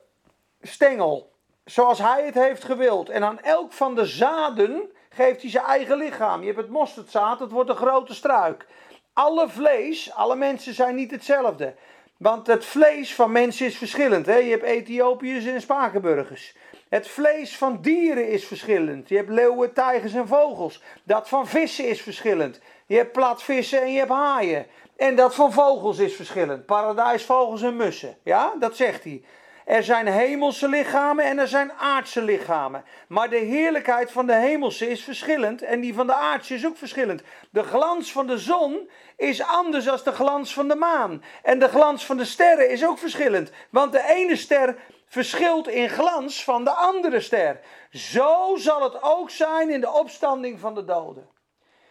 stengel. 0.62 1.32
Zoals 1.65 2.00
hij 2.00 2.25
het 2.25 2.34
heeft 2.34 2.63
gewild. 2.63 3.10
En 3.10 3.24
aan 3.24 3.39
elk 3.39 3.74
van 3.74 3.96
de 3.96 4.06
zaden 4.06 4.91
geeft 5.10 5.41
hij 5.41 5.50
zijn 5.50 5.65
eigen 5.65 5.98
lichaam. 5.98 6.39
Je 6.39 6.46
hebt 6.46 6.58
het 6.58 6.70
mosterdzaad, 6.70 7.39
het 7.39 7.51
wordt 7.51 7.70
een 7.70 7.75
grote 7.75 8.13
struik. 8.13 8.65
alle 9.13 9.50
vlees, 9.50 10.13
alle 10.13 10.36
mensen 10.36 10.74
zijn 10.74 10.96
niet 10.96 11.12
hetzelfde. 11.12 11.75
Want 12.17 12.48
het 12.48 12.65
vlees 12.65 13.15
van 13.15 13.32
mensen 13.32 13.65
is 13.65 13.77
verschillend. 13.77 14.25
Hè? 14.25 14.36
Je 14.36 14.50
hebt 14.50 14.63
Ethiopiërs 14.63 15.46
en 15.46 15.62
Spakenburgers. 15.62 16.56
Het 16.89 17.08
vlees 17.08 17.58
van 17.58 17.82
dieren 17.82 18.27
is 18.27 18.46
verschillend. 18.46 19.10
Je 19.10 19.15
hebt 19.15 19.29
leeuwen, 19.29 19.74
tijgers 19.74 20.13
en 20.13 20.27
vogels. 20.27 20.82
Dat 21.03 21.29
van 21.29 21.48
vissen 21.48 21.88
is 21.88 22.01
verschillend. 22.01 22.60
Je 22.88 22.96
hebt 22.96 23.12
platvissen 23.12 23.82
en 23.82 23.91
je 23.91 24.00
hebt 24.00 24.12
haaien. 24.12 24.65
En 24.96 25.15
dat 25.15 25.36
van 25.36 25.53
vogels 25.53 25.98
is 26.00 26.15
verschillend. 26.15 26.65
Paradijsvogels 26.65 27.62
en 27.62 27.75
mussen. 27.75 28.17
Ja, 28.24 28.53
dat 28.60 28.75
zegt 28.75 29.03
hij. 29.03 29.24
Er 29.65 29.84
zijn 29.84 30.08
hemelse 30.08 30.70
lichamen 30.70 31.25
en 31.25 31.39
er 31.39 31.48
zijn 31.48 31.72
aardse 31.72 32.22
lichamen. 32.22 32.84
Maar 33.08 33.29
de 33.29 33.38
heerlijkheid 33.38 34.12
van 34.12 34.25
de 34.25 34.36
hemelse 34.36 34.89
is 34.89 35.03
verschillend 35.03 35.62
en 35.62 35.79
die 35.79 35.94
van 35.94 36.08
de 36.08 36.13
aardse 36.13 36.53
is 36.53 36.65
ook 36.65 36.77
verschillend. 36.77 37.22
De 37.50 37.63
glans 37.63 38.12
van 38.12 38.27
de 38.27 38.38
zon 38.38 38.89
is 39.17 39.44
anders 39.44 39.86
dan 39.86 40.00
de 40.03 40.12
glans 40.12 40.53
van 40.53 40.67
de 40.67 40.75
maan. 40.75 41.24
En 41.44 41.60
de 41.60 41.67
glans 41.67 42.06
van 42.06 42.17
de 42.17 42.25
sterren 42.25 42.70
is 42.70 42.86
ook 42.86 42.98
verschillend. 42.98 43.51
Want 43.70 43.91
de 43.91 44.03
ene 44.03 44.36
ster 44.36 44.75
verschilt 45.08 45.67
in 45.67 45.89
glans 45.89 46.44
van 46.44 46.63
de 46.63 46.72
andere 46.72 47.20
ster. 47.20 47.60
Zo 47.89 48.56
zal 48.56 48.84
het 48.84 49.03
ook 49.03 49.29
zijn 49.29 49.70
in 49.70 49.82
de 49.82 49.91
opstanding 49.91 50.60
van 50.60 50.75
de 50.75 50.86
doden. 50.86 51.27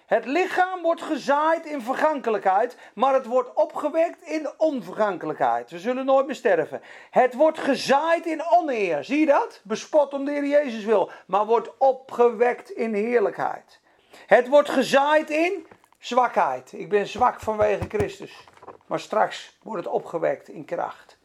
Het 0.06 0.24
lichaam 0.24 0.82
wordt 0.82 1.02
gezaaid 1.02 1.66
in 1.66 1.80
vergankelijkheid, 1.80 2.76
maar 2.94 3.14
het 3.14 3.26
wordt 3.26 3.54
opgewekt 3.54 4.22
in 4.22 4.48
onvergankelijkheid. 4.56 5.70
We 5.70 5.78
zullen 5.78 6.04
nooit 6.04 6.26
meer 6.26 6.34
sterven. 6.34 6.82
Het 7.10 7.34
wordt 7.34 7.58
gezaaid 7.58 8.26
in 8.26 8.42
oneer. 8.50 9.04
Zie 9.04 9.20
je 9.20 9.26
dat? 9.26 9.60
Bespot 9.64 10.12
om 10.12 10.24
de 10.24 10.30
Heer 10.30 10.46
Jezus 10.46 10.84
wil, 10.84 11.10
maar 11.26 11.46
wordt 11.46 11.70
opgewekt 11.78 12.70
in 12.70 12.94
heerlijkheid. 12.94 13.80
Het 14.26 14.48
wordt 14.48 14.70
gezaaid 14.70 15.30
in 15.30 15.66
zwakheid. 15.98 16.72
Ik 16.72 16.88
ben 16.88 17.06
zwak 17.06 17.40
vanwege 17.40 17.84
Christus. 17.88 18.44
Maar 18.86 19.00
straks 19.00 19.58
wordt 19.62 19.84
het 19.84 19.92
opgewekt 19.92 20.48
in 20.48 20.64
kracht. 20.64 21.16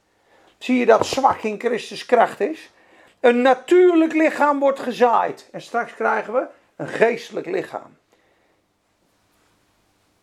Zie 0.57 0.79
je 0.79 0.85
dat 0.85 1.05
zwak 1.05 1.41
in 1.41 1.59
Christus 1.59 2.05
kracht 2.05 2.39
is? 2.39 2.71
Een 3.19 3.41
natuurlijk 3.41 4.13
lichaam 4.13 4.59
wordt 4.59 4.79
gezaaid. 4.79 5.50
En 5.51 5.61
straks 5.61 5.93
krijgen 5.93 6.33
we 6.33 6.47
een 6.75 6.88
geestelijk 6.88 7.45
lichaam. 7.45 8.00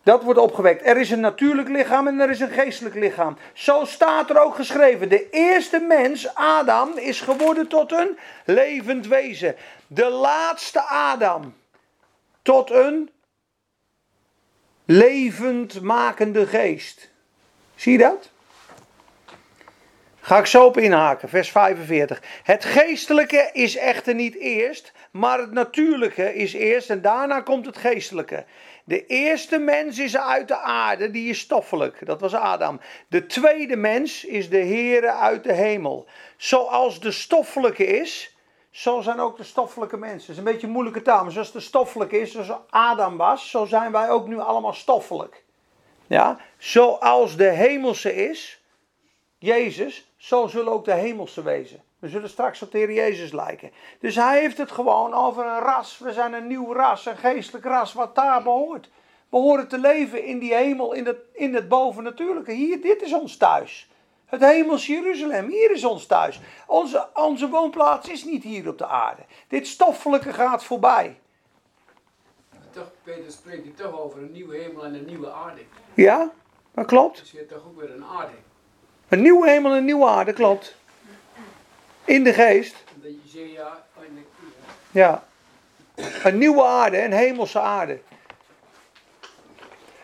Dat 0.09 0.23
wordt 0.23 0.39
opgewekt. 0.39 0.85
Er 0.85 0.97
is 0.97 1.11
een 1.11 1.19
natuurlijk 1.19 1.69
lichaam 1.69 2.07
en 2.07 2.19
er 2.19 2.29
is 2.29 2.39
een 2.39 2.49
geestelijk 2.49 2.95
lichaam. 2.95 3.37
Zo 3.53 3.85
staat 3.85 4.29
er 4.29 4.41
ook 4.41 4.55
geschreven. 4.55 5.09
De 5.09 5.29
eerste 5.29 5.79
mens, 5.79 6.35
Adam, 6.35 6.97
is 6.97 7.21
geworden 7.21 7.67
tot 7.67 7.91
een 7.91 8.17
levend 8.45 9.07
wezen. 9.07 9.55
De 9.87 10.09
laatste 10.09 10.81
Adam 10.81 11.55
tot 12.41 12.71
een 12.71 13.09
levendmakende 14.85 16.47
geest. 16.47 17.09
Zie 17.75 17.91
je 17.91 17.97
dat? 17.97 18.29
Ga 20.19 20.37
ik 20.37 20.45
zo 20.45 20.65
op 20.65 20.77
inhaken, 20.77 21.29
vers 21.29 21.51
45. 21.51 22.21
Het 22.43 22.65
geestelijke 22.65 23.49
is 23.53 23.75
echter 23.75 24.15
niet 24.15 24.35
eerst, 24.35 24.91
maar 25.11 25.39
het 25.39 25.51
natuurlijke 25.51 26.35
is 26.35 26.53
eerst 26.53 26.89
en 26.89 27.01
daarna 27.01 27.41
komt 27.41 27.65
het 27.65 27.77
geestelijke. 27.77 28.45
De 28.89 29.05
eerste 29.05 29.59
mens 29.59 29.99
is 29.99 30.17
uit 30.17 30.47
de 30.47 30.57
aarde, 30.57 31.11
die 31.11 31.29
is 31.29 31.39
stoffelijk. 31.39 32.05
Dat 32.05 32.21
was 32.21 32.33
Adam. 32.33 32.79
De 33.07 33.25
tweede 33.25 33.75
mens 33.75 34.25
is 34.25 34.49
de 34.49 34.57
Heere 34.57 35.11
uit 35.11 35.43
de 35.43 35.53
hemel. 35.53 36.05
Zoals 36.37 36.99
de 36.99 37.11
stoffelijke 37.11 37.85
is, 37.85 38.35
zo 38.71 39.01
zijn 39.01 39.19
ook 39.19 39.37
de 39.37 39.43
stoffelijke 39.43 39.97
mensen. 39.97 40.19
Dat 40.19 40.29
is 40.29 40.37
een 40.37 40.43
beetje 40.43 40.67
een 40.67 40.73
moeilijke 40.73 41.01
taal, 41.01 41.23
maar 41.23 41.31
zoals 41.31 41.51
de 41.51 41.59
stoffelijke 41.59 42.19
is, 42.19 42.31
zoals 42.31 42.51
Adam 42.69 43.17
was, 43.17 43.49
zo 43.49 43.65
zijn 43.65 43.91
wij 43.91 44.09
ook 44.09 44.27
nu 44.27 44.39
allemaal 44.39 44.73
stoffelijk. 44.73 45.43
Ja, 46.07 46.39
zoals 46.57 47.35
de 47.35 47.49
hemelse 47.49 48.15
is, 48.15 48.63
Jezus, 49.37 50.11
zo 50.17 50.47
zullen 50.47 50.73
ook 50.73 50.85
de 50.85 50.93
hemelse 50.93 51.43
wezen. 51.43 51.83
We 51.99 52.09
zullen 52.09 52.29
straks 52.29 52.61
op 52.61 52.71
de 52.71 52.77
Heer 52.77 52.91
Jezus 52.91 53.31
lijken. 53.31 53.71
Dus 53.99 54.15
hij 54.15 54.39
heeft 54.39 54.57
het 54.57 54.71
gewoon 54.71 55.13
over 55.13 55.45
een 55.45 55.59
ras. 55.59 55.97
We 55.97 56.13
zijn 56.13 56.33
een 56.33 56.47
nieuw 56.47 56.73
ras, 56.73 57.05
een 57.05 57.17
geestelijk 57.17 57.65
ras, 57.65 57.93
wat 57.93 58.15
daar 58.15 58.43
behoort. 58.43 58.89
We 59.29 59.37
horen 59.37 59.67
te 59.67 59.77
leven 59.77 60.25
in 60.25 60.39
die 60.39 60.53
hemel, 60.53 60.93
in 60.93 61.05
het, 61.05 61.17
in 61.33 61.53
het 61.53 61.67
bovennatuurlijke. 61.67 62.51
Hier, 62.51 62.81
dit 62.81 63.01
is 63.01 63.13
ons 63.13 63.37
thuis. 63.37 63.89
Het 64.25 64.41
hemels 64.41 64.87
Jeruzalem, 64.87 65.49
hier 65.49 65.71
is 65.71 65.85
ons 65.85 66.05
thuis. 66.05 66.39
Onze, 66.67 67.07
onze 67.13 67.49
woonplaats 67.49 68.09
is 68.09 68.23
niet 68.23 68.43
hier 68.43 68.67
op 68.67 68.77
de 68.77 68.85
aarde. 68.85 69.21
Dit 69.47 69.67
stoffelijke 69.67 70.33
gaat 70.33 70.63
voorbij. 70.63 71.19
Toch, 72.71 72.91
Peter 73.03 73.31
spreekt 73.31 73.63
hier 73.63 73.75
toch 73.75 73.99
over 73.99 74.21
een 74.21 74.31
nieuwe 74.31 74.57
hemel 74.57 74.83
en 74.83 74.93
een 74.93 75.05
nieuwe 75.05 75.31
aarde. 75.31 75.61
Ja, 75.93 76.31
dat 76.71 76.85
klopt. 76.85 77.19
Dus 77.19 77.31
je 77.31 77.37
hebt 77.37 77.49
toch 77.49 77.63
ook 77.67 77.79
weer 77.79 77.91
een 77.91 78.05
aarde. 78.05 78.33
Een 79.07 79.21
nieuwe 79.21 79.49
hemel 79.49 79.71
en 79.71 79.77
een 79.77 79.85
nieuwe 79.85 80.07
aarde, 80.07 80.33
klopt. 80.33 80.77
In 82.09 82.23
de 82.23 82.33
geest. 82.33 82.75
Ja. 84.91 85.23
Een 86.23 86.37
nieuwe 86.37 86.63
aarde, 86.63 87.03
een 87.03 87.11
hemelse 87.11 87.59
aarde. 87.59 87.99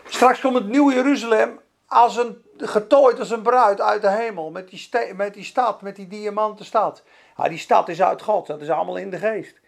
Straks 0.08 0.40
komt 0.40 0.54
het 0.54 0.66
nieuwe 0.66 0.94
Jeruzalem 0.94 1.60
als 1.86 2.16
een, 2.16 2.42
getooid 2.56 3.18
als 3.18 3.30
een 3.30 3.42
bruid 3.42 3.80
uit 3.80 4.02
de 4.02 4.10
hemel. 4.10 4.50
Met 4.50 4.68
die, 4.68 4.78
ste- 4.78 5.12
met 5.16 5.34
die 5.34 5.44
stad, 5.44 5.82
met 5.82 5.96
die 5.96 6.06
diamanten 6.06 6.64
stad. 6.64 7.02
Ja, 7.36 7.48
die 7.48 7.58
stad 7.58 7.88
is 7.88 8.02
uit 8.02 8.22
God, 8.22 8.46
dat 8.46 8.60
is 8.60 8.70
allemaal 8.70 8.96
in 8.96 9.10
de 9.10 9.18
geest. 9.18 9.60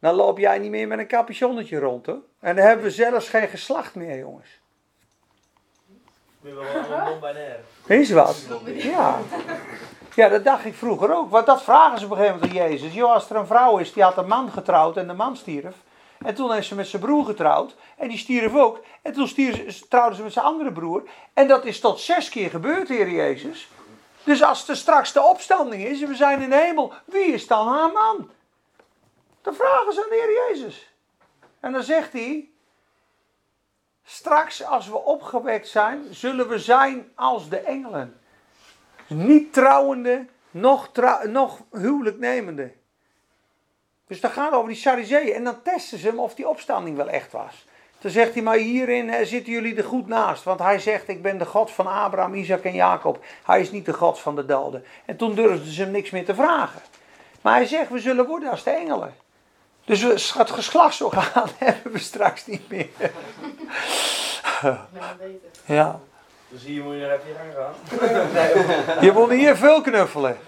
Dan 0.00 0.14
loop 0.14 0.38
jij 0.38 0.58
niet 0.58 0.70
meer 0.70 0.86
met 0.86 0.98
een 0.98 1.06
capuchonnetje 1.06 1.78
rond 1.78 2.06
hoor. 2.06 2.20
En 2.40 2.56
dan 2.56 2.64
hebben 2.64 2.84
we 2.84 2.90
zelfs 2.90 3.28
geen 3.28 3.48
geslacht 3.48 3.94
meer 3.94 4.18
jongens. 4.18 4.60
Ben 6.54 6.88
wel 6.88 7.04
non-binair. 7.04 7.60
Is 7.86 8.10
wat? 8.10 8.36
Ja. 8.64 9.18
Ja, 10.14 10.28
dat 10.28 10.44
dacht 10.44 10.64
ik 10.64 10.74
vroeger 10.74 11.14
ook. 11.14 11.30
Want 11.30 11.46
dat 11.46 11.62
vragen 11.62 11.98
ze 11.98 12.04
op 12.04 12.10
een 12.10 12.16
gegeven 12.16 12.38
moment 12.40 12.58
aan 12.60 12.68
Jezus. 12.70 12.94
Joh, 12.94 13.12
als 13.12 13.30
er 13.30 13.36
een 13.36 13.46
vrouw 13.46 13.78
is 13.78 13.92
die 13.92 14.02
had 14.02 14.16
een 14.16 14.26
man 14.26 14.50
getrouwd 14.50 14.96
en 14.96 15.06
de 15.06 15.12
man 15.12 15.36
stierf. 15.36 15.74
En 16.18 16.34
toen 16.34 16.52
heeft 16.52 16.66
ze 16.66 16.74
met 16.74 16.86
zijn 16.86 17.02
broer 17.02 17.24
getrouwd. 17.24 17.74
En 17.96 18.08
die 18.08 18.18
stierf 18.18 18.54
ook. 18.54 18.80
En 19.02 19.12
toen 19.12 19.28
stierf, 19.28 19.72
ze- 19.74 19.88
trouwden 19.88 20.16
ze 20.16 20.22
met 20.22 20.32
zijn 20.32 20.44
andere 20.44 20.72
broer. 20.72 21.02
En 21.34 21.48
dat 21.48 21.64
is 21.64 21.80
tot 21.80 22.00
zes 22.00 22.28
keer 22.28 22.50
gebeurd, 22.50 22.88
Heer 22.88 23.10
Jezus. 23.10 23.68
Dus 24.24 24.42
als 24.42 24.68
er 24.68 24.76
straks 24.76 25.12
de 25.12 25.22
opstanding 25.22 25.84
is 25.84 26.02
en 26.02 26.08
we 26.08 26.14
zijn 26.14 26.42
in 26.42 26.50
de 26.50 26.56
hemel, 26.56 26.92
wie 27.04 27.24
is 27.32 27.46
dan 27.46 27.68
haar 27.68 27.92
man? 27.92 28.30
Dan 29.42 29.54
vragen 29.54 29.92
ze 29.92 30.02
aan 30.02 30.08
de 30.08 30.24
Heer 30.26 30.56
Jezus. 30.56 30.90
En 31.60 31.72
dan 31.72 31.82
zegt 31.82 32.12
hij, 32.12 32.48
straks 34.06 34.64
als 34.64 34.88
we 34.88 35.04
opgewekt 35.04 35.68
zijn, 35.68 36.04
zullen 36.10 36.48
we 36.48 36.58
zijn 36.58 37.12
als 37.14 37.48
de 37.48 37.58
engelen. 37.58 38.20
Niet 39.06 39.52
trouwende, 39.52 40.26
nog, 40.50 40.90
nog 41.24 41.60
huwelijk 41.72 42.18
nemende. 42.18 42.72
Dus 44.06 44.20
dan 44.20 44.30
gaat 44.30 44.44
het 44.44 44.54
over 44.54 44.68
die 44.68 44.78
Sadduceeën. 44.78 45.34
En 45.34 45.44
dan 45.44 45.62
testen 45.62 45.98
ze 45.98 46.06
hem 46.06 46.18
of 46.18 46.34
die 46.34 46.48
opstanding 46.48 46.96
wel 46.96 47.08
echt 47.08 47.32
was. 47.32 47.66
Dan 47.98 48.10
zegt 48.10 48.34
hij, 48.34 48.42
maar 48.42 48.56
hierin 48.56 49.10
eh, 49.10 49.26
zitten 49.26 49.52
jullie 49.52 49.76
er 49.76 49.84
goed 49.84 50.06
naast. 50.06 50.44
Want 50.44 50.60
hij 50.60 50.78
zegt, 50.78 51.08
ik 51.08 51.22
ben 51.22 51.38
de 51.38 51.46
God 51.46 51.70
van 51.70 51.86
Abraham, 51.86 52.34
Isaac 52.34 52.64
en 52.64 52.74
Jacob. 52.74 53.24
Hij 53.44 53.60
is 53.60 53.70
niet 53.70 53.86
de 53.86 53.92
God 53.92 54.18
van 54.18 54.36
de 54.36 54.44
doden. 54.44 54.84
En 55.04 55.16
toen 55.16 55.34
durfden 55.34 55.72
ze 55.72 55.82
hem 55.82 55.90
niks 55.90 56.10
meer 56.10 56.24
te 56.24 56.34
vragen. 56.34 56.80
Maar 57.40 57.54
hij 57.54 57.66
zegt, 57.66 57.90
we 57.90 57.98
zullen 57.98 58.26
worden 58.26 58.50
als 58.50 58.62
de 58.62 58.70
engelen. 58.70 59.14
Dus 59.86 60.02
we, 60.02 60.38
het 60.38 60.50
geslachtsorgaan 60.50 61.48
hebben 61.58 61.92
we 61.92 61.98
straks 61.98 62.46
niet 62.46 62.68
meer. 62.70 62.88
Ja. 65.64 66.00
Dus 66.48 66.62
hier 66.64 66.82
moet 66.82 66.94
je 66.94 67.00
nog 67.00 67.10
even 67.10 67.40
aan 67.40 67.52
gaan. 67.54 69.04
Je 69.04 69.12
moet 69.12 69.30
hier 69.30 69.56
veel 69.56 69.80
knuffelen. 69.80 70.38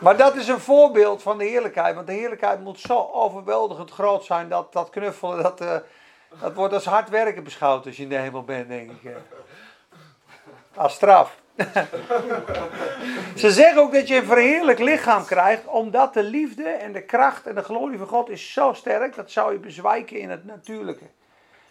Maar 0.00 0.16
dat 0.16 0.34
is 0.36 0.48
een 0.48 0.60
voorbeeld 0.60 1.22
van 1.22 1.38
de 1.38 1.44
heerlijkheid. 1.44 1.94
Want 1.94 2.06
de 2.06 2.12
heerlijkheid 2.12 2.60
moet 2.60 2.80
zo 2.80 3.10
overweldigend 3.12 3.90
groot 3.90 4.24
zijn 4.24 4.48
dat 4.48 4.72
dat 4.72 4.90
knuffelen, 4.90 5.42
dat, 5.42 5.60
eh, 5.60 5.76
dat 6.40 6.54
wordt 6.54 6.74
als 6.74 6.84
hard 6.84 7.08
werken 7.08 7.44
beschouwd 7.44 7.86
als 7.86 7.96
je 7.96 8.02
in 8.02 8.08
de 8.08 8.14
hemel 8.16 8.42
bent, 8.44 8.68
denk 8.68 8.90
ik. 8.90 9.04
eh. 9.04 9.16
Als 10.74 10.94
straf. 10.94 11.36
Ze 13.36 13.50
zeggen 13.50 13.82
ook 13.82 13.92
dat 13.92 14.08
je 14.08 14.16
een 14.16 14.24
verheerlijk 14.24 14.78
lichaam 14.78 15.24
krijgt, 15.24 15.66
omdat 15.66 16.14
de 16.14 16.22
liefde 16.22 16.68
en 16.68 16.92
de 16.92 17.02
kracht 17.02 17.46
en 17.46 17.54
de 17.54 17.62
glorie 17.62 17.98
van 17.98 18.06
God 18.06 18.30
is 18.30 18.52
zo 18.52 18.72
sterk, 18.72 19.14
dat 19.14 19.30
zou 19.30 19.52
je 19.52 19.58
bezwijken 19.58 20.18
in 20.18 20.30
het 20.30 20.44
natuurlijke. 20.44 21.04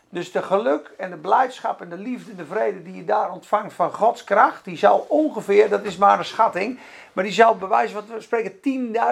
Dus 0.10 0.32
de 0.32 0.42
geluk 0.42 0.92
en 0.98 1.10
de 1.10 1.18
blijdschap 1.18 1.82
en 1.82 1.90
de 1.90 1.98
liefde 1.98 2.32
en 2.32 2.38
de 2.38 2.46
vrede 2.46 2.84
die 2.84 2.96
je 2.96 3.06
daar 3.06 3.32
ontvangt 3.32 3.74
van 3.74 3.94
Gods 3.94 4.24
kracht, 4.24 4.66
die 4.66 4.78
zal 4.78 5.06
ongeveer, 5.10 5.70
dat 5.70 5.84
is 5.84 5.98
maar 5.98 6.20
een 6.20 6.26
schatting, 6.26 6.80
maar 7.14 7.24
die 7.24 7.34
zal 7.34 7.56
bewijzen, 7.56 7.96
wat 7.96 8.08
we 8.08 8.22
spreken, 8.22 8.54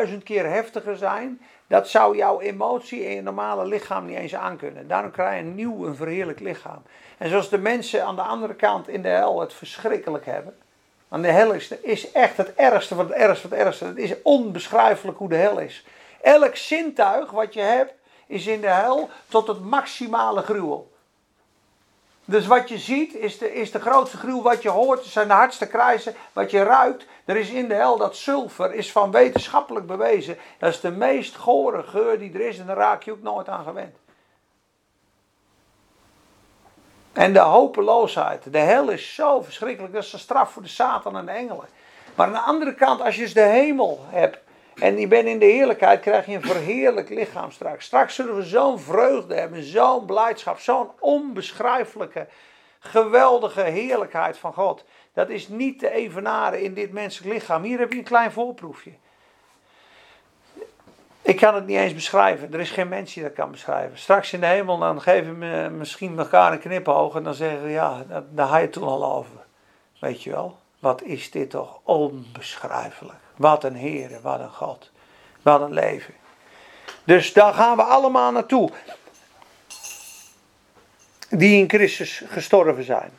10.000 0.10 0.18
keer 0.24 0.50
heftiger 0.50 0.98
zijn. 0.98 1.42
Dat 1.68 1.90
zou 1.90 2.18
jouw 2.18 2.40
emotie 2.40 3.06
en 3.06 3.12
je 3.12 3.22
normale 3.22 3.66
lichaam 3.66 4.06
niet 4.06 4.18
eens 4.18 4.36
aankunnen. 4.36 4.88
Daarom 4.88 5.12
krijg 5.12 5.40
je 5.40 5.48
een 5.48 5.56
nieuw, 5.56 5.86
een 5.86 5.96
verheerlijk 5.96 6.40
lichaam. 6.40 6.82
En 7.18 7.30
zoals 7.30 7.50
de 7.50 7.58
mensen 7.58 8.06
aan 8.06 8.16
de 8.16 8.22
andere 8.22 8.56
kant 8.56 8.88
in 8.88 9.02
de 9.02 9.08
hel 9.08 9.40
het 9.40 9.54
verschrikkelijk 9.54 10.26
hebben. 10.26 10.56
Aan 11.10 11.22
de 11.22 11.32
hel 11.32 11.52
is, 11.52 11.70
is 11.70 12.12
echt 12.12 12.38
het 12.38 12.54
ergste 12.56 12.96
van 12.96 13.06
het 13.06 13.16
ergste 13.16 13.48
van 13.48 13.58
het 13.58 13.66
ergste. 13.66 13.86
Het 13.86 13.98
is 13.98 14.14
onbeschrijfelijk 14.22 15.18
hoe 15.18 15.30
de 15.30 15.36
hel 15.36 15.60
is. 15.60 15.86
Elk 16.22 16.56
zintuig 16.56 17.32
wat 17.32 17.54
je 17.54 17.62
hebt 17.62 17.94
is 18.28 18.48
in 18.48 18.62
de 18.62 18.68
hel 18.68 19.10
tot 19.28 19.48
het 19.48 19.62
maximale 19.62 20.42
gruwel. 20.42 20.94
Dus 22.26 22.48
wat 22.48 22.70
je 22.70 22.78
ziet 22.78 23.16
is 23.16 23.38
de, 23.38 23.54
is 23.54 23.72
de 23.72 23.80
grootste 23.80 24.18
gruw. 24.18 24.42
Wat 24.42 24.62
je 24.62 24.70
hoort 24.70 25.06
zijn 25.06 25.28
de 25.28 25.34
hardste 25.34 25.68
krijzen. 25.68 26.16
Wat 26.34 26.52
je 26.52 26.64
ruikt. 26.64 27.06
Er 27.26 27.38
is 27.38 27.50
in 27.50 27.68
de 27.68 27.74
hel 27.74 27.98
dat 27.98 28.16
zilver 28.16 28.74
is 28.74 28.92
van 28.92 29.12
wetenschappelijk 29.12 29.88
bewezen. 29.88 30.38
Dat 30.60 30.74
is 30.74 30.80
de 30.80 30.92
meest 30.92 31.36
gore 31.36 31.84
geur 31.84 32.20
die 32.20 32.34
er 32.34 32.48
is. 32.48 32.60
En 32.60 32.66
daar 32.66 32.76
raak 32.76 33.04
je 33.04 33.12
ook 33.12 33.22
nooit 33.22 33.50
aan 33.50 33.64
gewend. 33.64 33.96
En 37.16 37.34
de 37.34 37.40
hopeloosheid. 37.40 38.54
De 38.54 38.58
hel 38.58 38.90
is 38.90 39.16
zo 39.16 39.42
verschrikkelijk. 39.42 39.94
Dat 39.94 40.04
is 40.04 40.14
een 40.14 40.20
straf 40.20 40.52
voor 40.52 40.62
de 40.62 40.68
Satan 40.68 41.18
en 41.18 41.26
de 41.26 41.32
engelen. 41.32 41.66
Maar 42.16 42.28
aan 42.28 42.34
de 42.34 42.40
andere 42.40 42.74
kant, 42.74 43.02
als 43.02 43.16
je 43.16 43.22
dus 43.22 43.34
de 43.34 43.42
hemel 43.42 44.06
hebt. 44.10 44.38
En 44.76 45.00
je 45.00 45.08
bent 45.08 45.28
in 45.28 45.40
de 45.40 45.46
heerlijkheid, 45.46 46.00
krijg 46.00 46.26
je 46.26 46.36
een 46.36 46.42
verheerlijk 46.42 47.10
lichaam 47.10 47.52
straks. 47.52 47.86
Straks 47.86 48.16
zullen 48.16 48.36
we 48.36 48.44
zo'n 48.44 48.80
vreugde 48.80 49.36
hebben, 49.36 49.64
zo'n 49.64 50.06
blijdschap, 50.06 50.60
zo'n 50.60 50.90
onbeschrijfelijke, 51.00 52.28
geweldige 52.80 53.62
heerlijkheid 53.62 54.38
van 54.38 54.54
God. 54.54 54.84
Dat 55.14 55.30
is 55.30 55.48
niet 55.48 55.80
te 55.80 55.92
evenaren 55.92 56.62
in 56.62 56.74
dit 56.74 56.92
menselijk 56.92 57.34
lichaam. 57.34 57.64
Hier 57.64 57.80
heb 57.80 57.92
je 57.92 57.98
een 57.98 58.04
klein 58.04 58.32
voorproefje. 58.32 58.92
Ik 61.26 61.38
kan 61.38 61.56
het 61.56 61.66
niet 61.66 61.78
eens 61.78 61.94
beschrijven. 61.94 62.54
Er 62.54 62.60
is 62.60 62.72
geen 62.72 62.88
mens 62.88 63.14
die 63.14 63.24
dat 63.24 63.34
kan 63.34 63.52
beschrijven. 63.52 63.98
Straks 63.98 64.34
in 64.34 64.40
de 64.40 64.46
hemel, 64.46 64.78
dan 64.78 65.02
geven 65.02 65.40
we 65.40 65.70
misschien 65.70 66.18
elkaar 66.20 66.52
een 66.52 66.60
knipoog 66.60 67.16
en 67.16 67.24
dan 67.24 67.34
zeggen 67.34 67.64
we, 67.64 67.70
ja, 67.70 68.04
daar 68.32 68.48
ga 68.48 68.58
je 68.58 68.70
toen 68.70 68.88
al 68.88 69.14
over. 69.14 69.36
Weet 70.00 70.24
je 70.24 70.32
wel? 70.32 70.58
Wat 70.80 71.02
is 71.02 71.32
dit 71.32 71.50
toch 71.50 71.80
onbeschrijfelijk. 71.84 73.20
Wat 73.36 73.64
een 73.64 73.76
Heer, 73.76 74.20
wat 74.22 74.40
een 74.40 74.50
God. 74.50 74.92
Wat 75.42 75.62
een 75.62 75.74
leven. 75.74 76.14
Dus 77.04 77.34
daar 77.34 77.54
gaan 77.54 77.78
we 77.78 77.84
allemaal 77.84 78.32
naartoe. 78.32 78.72
Die 81.30 81.58
in 81.58 81.70
Christus 81.70 82.24
gestorven 82.28 82.84
zijn. 82.84 83.12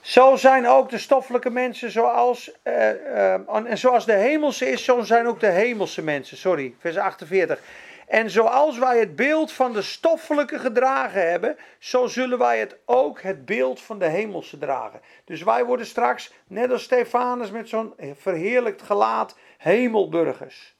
Zo 0.00 0.36
zijn 0.36 0.68
ook 0.68 0.90
de 0.90 0.98
stoffelijke 0.98 1.50
mensen 1.50 1.90
zoals, 1.90 2.52
uh, 2.64 2.74
uh, 2.74 3.32
en 3.66 3.78
zoals 3.78 4.06
de 4.06 4.12
hemelse 4.12 4.70
is, 4.70 4.84
zo 4.84 5.02
zijn 5.02 5.26
ook 5.26 5.40
de 5.40 5.50
hemelse 5.50 6.02
mensen. 6.02 6.36
Sorry, 6.36 6.74
vers 6.78 6.96
48. 6.96 7.60
En 8.06 8.30
zoals 8.30 8.78
wij 8.78 8.98
het 8.98 9.16
beeld 9.16 9.52
van 9.52 9.72
de 9.72 9.82
stoffelijke 9.82 10.58
gedragen 10.58 11.30
hebben, 11.30 11.56
zo 11.78 12.06
zullen 12.06 12.38
wij 12.38 12.58
het 12.58 12.76
ook 12.84 13.22
het 13.22 13.44
beeld 13.44 13.80
van 13.80 13.98
de 13.98 14.08
hemelse 14.08 14.58
dragen. 14.58 15.00
Dus 15.24 15.42
wij 15.42 15.64
worden 15.64 15.86
straks, 15.86 16.32
net 16.46 16.70
als 16.70 16.82
Stefanus 16.82 17.50
met 17.50 17.68
zo'n 17.68 17.94
verheerlijkt 18.16 18.82
gelaat, 18.82 19.36
hemelburgers. 19.58 20.74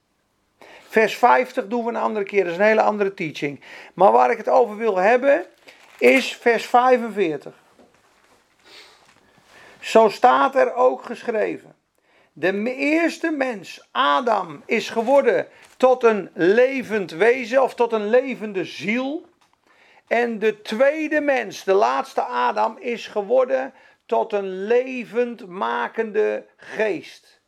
Vers 0.88 1.16
50 1.16 1.66
doen 1.66 1.84
we 1.84 1.90
een 1.90 1.96
andere 1.96 2.24
keer, 2.24 2.42
dat 2.44 2.52
is 2.52 2.58
een 2.58 2.64
hele 2.64 2.82
andere 2.82 3.14
teaching. 3.14 3.60
Maar 3.94 4.12
waar 4.12 4.30
ik 4.30 4.38
het 4.38 4.48
over 4.48 4.76
wil 4.76 4.96
hebben, 4.96 5.44
is 5.98 6.36
vers 6.36 6.66
45. 6.66 7.52
Zo 9.80 10.08
staat 10.08 10.54
er 10.54 10.74
ook 10.74 11.02
geschreven. 11.04 11.74
De 12.32 12.74
eerste 12.74 13.30
mens, 13.30 13.88
Adam, 13.90 14.62
is 14.66 14.90
geworden 14.90 15.48
tot 15.76 16.04
een 16.04 16.30
levend 16.34 17.10
wezen 17.10 17.62
of 17.62 17.74
tot 17.74 17.92
een 17.92 18.08
levende 18.08 18.64
ziel. 18.64 19.26
En 20.06 20.38
de 20.38 20.62
tweede 20.62 21.20
mens, 21.20 21.64
de 21.64 21.72
laatste 21.72 22.22
Adam, 22.22 22.76
is 22.78 23.06
geworden 23.06 23.74
tot 24.06 24.32
een 24.32 24.64
levend 24.66 25.46
makende 25.46 26.46
geest. 26.56 27.40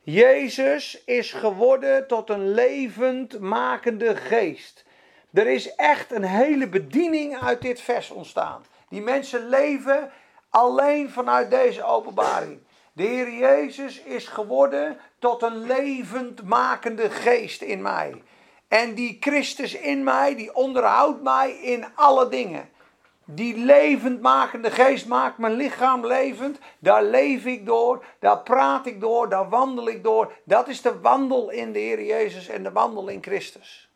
Jezus 0.00 1.04
is 1.04 1.32
geworden 1.32 2.06
tot 2.06 2.30
een 2.30 2.54
levend 2.54 3.40
makende 3.40 4.16
geest. 4.16 4.84
Er 5.32 5.46
is 5.46 5.74
echt 5.74 6.12
een 6.12 6.24
hele 6.24 6.68
bediening 6.68 7.42
uit 7.42 7.62
dit 7.62 7.80
vers 7.80 8.10
ontstaan. 8.10 8.64
Die 8.88 9.02
mensen 9.02 9.48
leven 9.48 10.10
alleen 10.52 11.10
vanuit 11.10 11.50
deze 11.50 11.84
openbaring. 11.84 12.60
De 12.92 13.02
Heer 13.02 13.32
Jezus 13.32 14.02
is 14.02 14.28
geworden 14.28 14.98
tot 15.18 15.42
een 15.42 15.66
levendmakende 15.66 17.10
geest 17.10 17.62
in 17.62 17.82
mij. 17.82 18.22
En 18.68 18.94
die 18.94 19.16
Christus 19.20 19.74
in 19.74 20.04
mij, 20.04 20.34
die 20.34 20.54
onderhoudt 20.54 21.22
mij 21.22 21.50
in 21.50 21.84
alle 21.94 22.28
dingen. 22.28 22.70
Die 23.24 23.56
levendmakende 23.56 24.70
geest 24.70 25.06
maakt 25.06 25.38
mijn 25.38 25.52
lichaam 25.52 26.06
levend. 26.06 26.58
Daar 26.78 27.04
leef 27.04 27.44
ik 27.44 27.66
door, 27.66 28.04
daar 28.18 28.42
praat 28.42 28.86
ik 28.86 29.00
door, 29.00 29.28
daar 29.28 29.48
wandel 29.48 29.88
ik 29.88 30.02
door. 30.02 30.32
Dat 30.44 30.68
is 30.68 30.82
de 30.82 31.00
wandel 31.00 31.50
in 31.50 31.72
de 31.72 31.78
Heer 31.78 32.02
Jezus 32.02 32.48
en 32.48 32.62
de 32.62 32.72
wandel 32.72 33.08
in 33.08 33.22
Christus. 33.22 33.91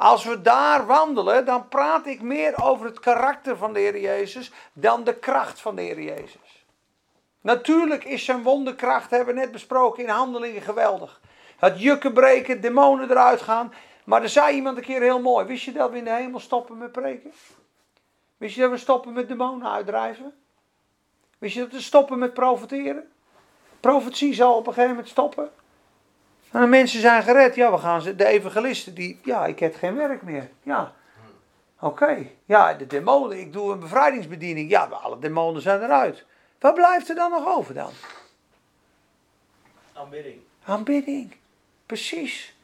Als 0.00 0.24
we 0.24 0.40
daar 0.40 0.86
wandelen, 0.86 1.44
dan 1.44 1.68
praat 1.68 2.06
ik 2.06 2.22
meer 2.22 2.62
over 2.62 2.86
het 2.86 3.00
karakter 3.00 3.56
van 3.56 3.72
de 3.72 3.78
Heer 3.78 4.00
Jezus 4.00 4.52
dan 4.72 5.04
de 5.04 5.14
kracht 5.14 5.60
van 5.60 5.76
de 5.76 5.82
Heer 5.82 6.02
Jezus. 6.02 6.66
Natuurlijk 7.40 8.04
is 8.04 8.24
zijn 8.24 8.42
wonderkracht, 8.42 9.10
hebben 9.10 9.34
we 9.34 9.40
net 9.40 9.52
besproken, 9.52 10.02
in 10.02 10.08
handelingen 10.08 10.62
geweldig. 10.62 11.20
Het 11.56 11.80
jukken 11.80 12.12
breken, 12.12 12.60
demonen 12.60 13.10
eruit 13.10 13.40
gaan. 13.40 13.72
Maar 14.04 14.22
er 14.22 14.28
zei 14.28 14.54
iemand 14.54 14.76
een 14.76 14.82
keer 14.82 15.00
heel 15.00 15.20
mooi. 15.20 15.46
Wist 15.46 15.64
je 15.64 15.72
dat 15.72 15.90
we 15.90 15.96
in 15.96 16.04
de 16.04 16.14
hemel 16.14 16.40
stoppen 16.40 16.78
met 16.78 16.92
preken? 16.92 17.32
Wist 18.36 18.54
je 18.54 18.60
dat 18.60 18.70
we 18.70 18.76
stoppen 18.76 19.12
met 19.12 19.28
demonen 19.28 19.70
uitdrijven? 19.70 20.34
Wist 21.38 21.54
je 21.54 21.60
dat 21.60 21.72
we 21.72 21.80
stoppen 21.80 22.18
met 22.18 22.34
profeteren? 22.34 23.12
Profetie 23.80 24.34
zal 24.34 24.56
op 24.56 24.66
een 24.66 24.72
gegeven 24.72 24.94
moment 24.94 25.08
stoppen. 25.08 25.50
En 26.50 26.60
de 26.60 26.66
mensen 26.66 27.00
zijn 27.00 27.22
gered. 27.22 27.54
Ja, 27.54 27.70
we 27.70 27.78
gaan 27.78 28.02
ze, 28.02 28.16
de 28.16 28.26
evangelisten, 28.26 28.94
die, 28.94 29.20
ja, 29.24 29.46
ik 29.46 29.58
heb 29.58 29.76
geen 29.76 29.96
werk 29.96 30.22
meer. 30.22 30.50
Ja. 30.62 30.92
Oké. 31.80 32.26
Ja, 32.44 32.74
de 32.74 32.86
demonen, 32.86 33.40
ik 33.40 33.52
doe 33.52 33.72
een 33.72 33.78
bevrijdingsbediening. 33.78 34.70
Ja, 34.70 34.84
alle 34.84 35.18
demonen 35.18 35.62
zijn 35.62 35.82
eruit. 35.82 36.24
Wat 36.58 36.74
blijft 36.74 37.08
er 37.08 37.14
dan 37.14 37.30
nog 37.30 37.46
over 37.46 37.74
dan? 37.74 37.90
Aanbidding. 39.92 40.40
Aanbidding. 40.64 41.36
Precies. 41.86 42.54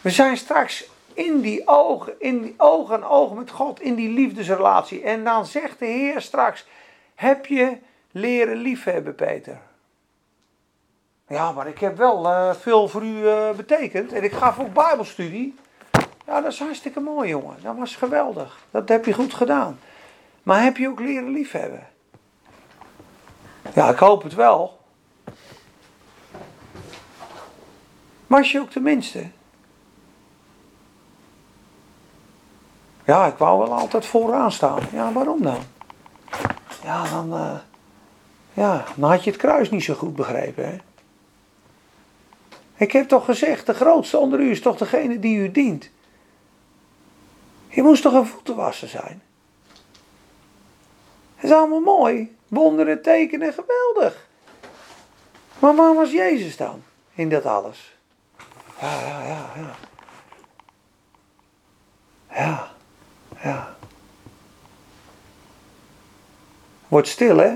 We 0.00 0.10
zijn 0.10 0.36
straks 0.36 0.88
in 1.14 1.40
die 1.40 1.66
ogen, 1.66 2.14
in 2.18 2.42
die 2.42 2.54
ogen 2.56 2.94
en 2.94 3.04
ogen 3.04 3.36
met 3.36 3.50
God, 3.50 3.80
in 3.80 3.94
die 3.94 4.08
liefdesrelatie. 4.08 5.02
En 5.02 5.24
dan 5.24 5.46
zegt 5.46 5.78
de 5.78 5.86
Heer 5.86 6.20
straks: 6.20 6.66
Heb 7.14 7.46
je 7.46 7.78
leren 8.10 8.56
liefhebben, 8.56 9.14
Peter? 9.14 9.60
Ja, 11.28 11.52
maar 11.52 11.66
ik 11.66 11.78
heb 11.78 11.96
wel 11.96 12.26
uh, 12.26 12.54
veel 12.54 12.88
voor 12.88 13.02
u 13.02 13.06
uh, 13.06 13.50
betekend. 13.50 14.12
En 14.12 14.24
ik 14.24 14.32
gaf 14.32 14.58
ook 14.58 14.72
Bijbelstudie. 14.72 15.54
Ja, 16.26 16.40
dat 16.40 16.52
is 16.52 16.58
hartstikke 16.58 17.00
mooi, 17.00 17.28
jongen. 17.28 17.56
Dat 17.62 17.76
was 17.76 17.96
geweldig. 17.96 18.58
Dat 18.70 18.88
heb 18.88 19.04
je 19.04 19.12
goed 19.12 19.34
gedaan. 19.34 19.78
Maar 20.42 20.62
heb 20.62 20.76
je 20.76 20.88
ook 20.88 21.00
leren 21.00 21.30
liefhebben? 21.30 21.86
Ja, 23.74 23.90
ik 23.90 23.98
hoop 23.98 24.22
het 24.22 24.34
wel. 24.34 24.80
Was 28.26 28.52
je 28.52 28.60
ook 28.60 28.70
tenminste? 28.70 29.26
Ja, 33.04 33.26
ik 33.26 33.36
wou 33.36 33.58
wel 33.58 33.78
altijd 33.78 34.06
vooraan 34.06 34.52
staan. 34.52 34.80
Ja, 34.92 35.12
waarom 35.12 35.42
dan? 35.42 35.58
Ja, 36.82 37.04
dan, 37.10 37.32
uh, 37.32 37.58
ja, 38.52 38.84
dan 38.96 39.10
had 39.10 39.24
je 39.24 39.30
het 39.30 39.40
kruis 39.40 39.70
niet 39.70 39.84
zo 39.84 39.94
goed 39.94 40.16
begrepen, 40.16 40.66
hè? 40.68 40.76
Ik 42.78 42.92
heb 42.92 43.08
toch 43.08 43.24
gezegd, 43.24 43.66
de 43.66 43.74
grootste 43.74 44.18
onder 44.18 44.40
u 44.40 44.50
is 44.50 44.60
toch 44.60 44.76
degene 44.76 45.18
die 45.18 45.38
u 45.38 45.50
dient. 45.50 45.90
Je 47.68 47.82
moest 47.82 48.02
toch 48.02 48.12
een 48.12 48.26
voetenwasser 48.26 48.88
zijn? 48.88 49.22
Het 51.34 51.50
is 51.50 51.52
allemaal 51.52 51.80
mooi. 51.80 52.36
Wonderen, 52.48 53.02
tekenen, 53.02 53.52
geweldig. 53.52 54.26
Maar 55.58 55.74
waar 55.74 55.94
was 55.94 56.10
Jezus 56.10 56.56
dan 56.56 56.82
in 57.14 57.28
dat 57.28 57.46
alles? 57.46 57.96
Ja, 58.80 59.00
ja, 59.00 59.22
ja, 59.22 59.50
ja. 59.56 59.74
Ja, 62.34 62.70
ja. 63.42 63.76
Wordt 66.88 67.08
stil, 67.08 67.36
hè? 67.36 67.54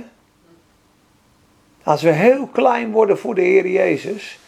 Als 1.82 2.02
we 2.02 2.10
heel 2.10 2.46
klein 2.46 2.90
worden 2.90 3.18
voor 3.18 3.34
de 3.34 3.40
Heer 3.40 3.66
Jezus. 3.66 4.38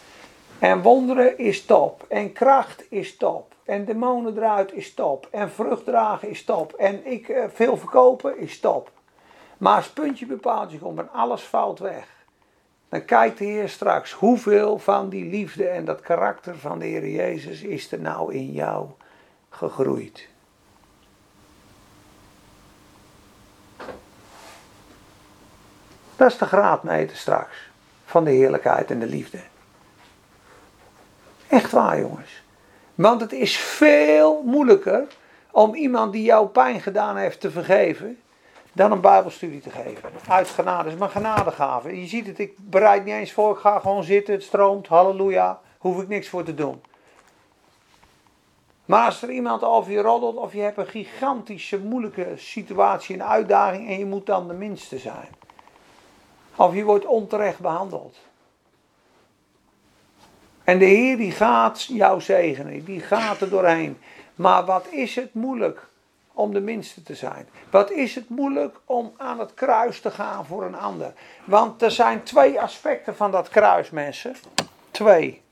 En 0.58 0.82
wonderen 0.82 1.38
is 1.38 1.64
top. 1.64 2.04
En 2.08 2.32
kracht 2.32 2.84
is 2.88 3.16
top. 3.16 3.54
En 3.64 3.84
demonen 3.84 4.36
eruit 4.36 4.72
is 4.72 4.94
top. 4.94 5.28
En 5.30 5.50
vrucht 5.50 5.84
dragen 5.84 6.28
is 6.28 6.44
top. 6.44 6.72
En 6.72 7.06
ik 7.06 7.28
eh, 7.28 7.44
veel 7.52 7.76
verkopen 7.76 8.38
is 8.38 8.60
top. 8.60 8.90
Maar 9.58 9.76
als 9.76 9.88
puntje 9.88 10.26
bepaalt 10.26 10.78
komt 10.78 10.98
en 10.98 11.12
alles 11.12 11.42
valt 11.42 11.78
weg. 11.78 12.08
Dan 12.88 13.04
kijkt 13.04 13.38
de 13.38 13.44
Heer 13.44 13.68
straks 13.68 14.12
hoeveel 14.12 14.78
van 14.78 15.08
die 15.08 15.24
liefde 15.24 15.68
en 15.68 15.84
dat 15.84 16.00
karakter 16.00 16.58
van 16.58 16.78
de 16.78 16.84
Heer 16.84 17.08
Jezus 17.08 17.62
is 17.62 17.92
er 17.92 18.00
nou 18.00 18.34
in 18.34 18.52
jou 18.52 18.86
gegroeid. 19.48 20.28
Dat 26.16 26.30
is 26.30 26.38
de 26.38 26.46
graadmeter 26.46 27.16
straks 27.16 27.70
van 28.04 28.24
de 28.24 28.30
heerlijkheid 28.30 28.90
en 28.90 28.98
de 28.98 29.06
liefde. 29.06 29.40
Echt 31.54 31.72
waar, 31.72 32.00
jongens. 32.00 32.42
Want 32.94 33.20
het 33.20 33.32
is 33.32 33.56
veel 33.56 34.42
moeilijker 34.44 35.06
om 35.50 35.74
iemand 35.74 36.12
die 36.12 36.22
jou 36.22 36.46
pijn 36.46 36.80
gedaan 36.80 37.16
heeft 37.16 37.40
te 37.40 37.50
vergeven, 37.50 38.20
dan 38.72 38.92
een 38.92 39.00
Bijbelstudie 39.00 39.60
te 39.60 39.70
geven. 39.70 40.10
Uit 40.28 40.48
genade, 40.48 40.88
is 40.88 40.94
mijn 40.94 41.10
genadegave. 41.10 42.00
Je 42.00 42.06
ziet 42.06 42.26
het, 42.26 42.38
ik 42.38 42.52
bereid 42.56 43.04
niet 43.04 43.14
eens 43.14 43.32
voor, 43.32 43.52
ik 43.52 43.58
ga 43.58 43.78
gewoon 43.78 44.04
zitten, 44.04 44.34
het 44.34 44.42
stroomt, 44.42 44.86
halleluja, 44.86 45.60
hoef 45.78 46.02
ik 46.02 46.08
niks 46.08 46.28
voor 46.28 46.42
te 46.44 46.54
doen. 46.54 46.82
Maar 48.84 49.04
als 49.04 49.22
er 49.22 49.30
iemand 49.30 49.62
over 49.62 49.92
je 49.92 50.00
roddelt 50.00 50.36
of 50.36 50.52
je 50.52 50.60
hebt 50.60 50.78
een 50.78 50.86
gigantische 50.86 51.78
moeilijke 51.78 52.32
situatie, 52.36 53.14
een 53.14 53.24
uitdaging 53.24 53.88
en 53.88 53.98
je 53.98 54.06
moet 54.06 54.26
dan 54.26 54.48
de 54.48 54.54
minste 54.54 54.98
zijn. 54.98 55.28
Of 56.56 56.74
je 56.74 56.84
wordt 56.84 57.06
onterecht 57.06 57.58
behandeld. 57.58 58.16
En 60.64 60.78
de 60.78 60.84
Heer 60.84 61.16
die 61.16 61.32
gaat 61.32 61.82
jou 61.82 62.20
zegenen, 62.20 62.84
die 62.84 63.00
gaat 63.00 63.40
er 63.40 63.48
doorheen. 63.48 63.98
Maar 64.34 64.64
wat 64.64 64.86
is 64.90 65.14
het 65.14 65.34
moeilijk 65.34 65.86
om 66.32 66.52
de 66.52 66.60
minste 66.60 67.02
te 67.02 67.14
zijn? 67.14 67.48
Wat 67.70 67.90
is 67.90 68.14
het 68.14 68.28
moeilijk 68.28 68.76
om 68.84 69.12
aan 69.16 69.38
het 69.38 69.54
kruis 69.54 70.00
te 70.00 70.10
gaan 70.10 70.46
voor 70.46 70.64
een 70.64 70.76
ander? 70.76 71.12
Want 71.44 71.82
er 71.82 71.90
zijn 71.90 72.22
twee 72.22 72.60
aspecten 72.60 73.16
van 73.16 73.30
dat 73.30 73.48
kruis, 73.48 73.90
mensen. 73.90 74.36
Twee. 74.90 75.42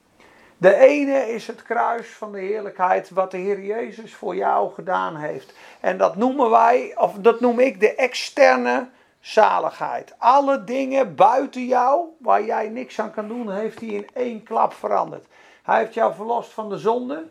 De 0.56 0.74
ene 0.74 1.32
is 1.32 1.46
het 1.46 1.62
kruis 1.62 2.08
van 2.08 2.32
de 2.32 2.38
heerlijkheid, 2.38 3.10
wat 3.10 3.30
de 3.30 3.36
Heer 3.36 3.60
Jezus 3.60 4.14
voor 4.14 4.36
jou 4.36 4.72
gedaan 4.72 5.16
heeft. 5.16 5.52
En 5.80 5.98
dat 5.98 6.16
noemen 6.16 6.50
wij, 6.50 6.92
of 6.96 7.14
dat 7.14 7.40
noem 7.40 7.58
ik 7.58 7.80
de 7.80 7.94
externe 7.94 8.88
zaligheid. 9.22 10.14
Alle 10.18 10.64
dingen 10.64 11.14
buiten 11.14 11.66
jou, 11.66 12.06
waar 12.18 12.44
jij 12.44 12.68
niks 12.68 13.00
aan 13.00 13.10
kan 13.10 13.28
doen, 13.28 13.50
heeft 13.50 13.80
hij 13.80 13.88
in 13.88 14.08
één 14.12 14.42
klap 14.42 14.72
veranderd. 14.72 15.26
Hij 15.62 15.78
heeft 15.78 15.94
jou 15.94 16.14
verlost 16.14 16.52
van 16.52 16.68
de 16.68 16.78
zonde, 16.78 17.28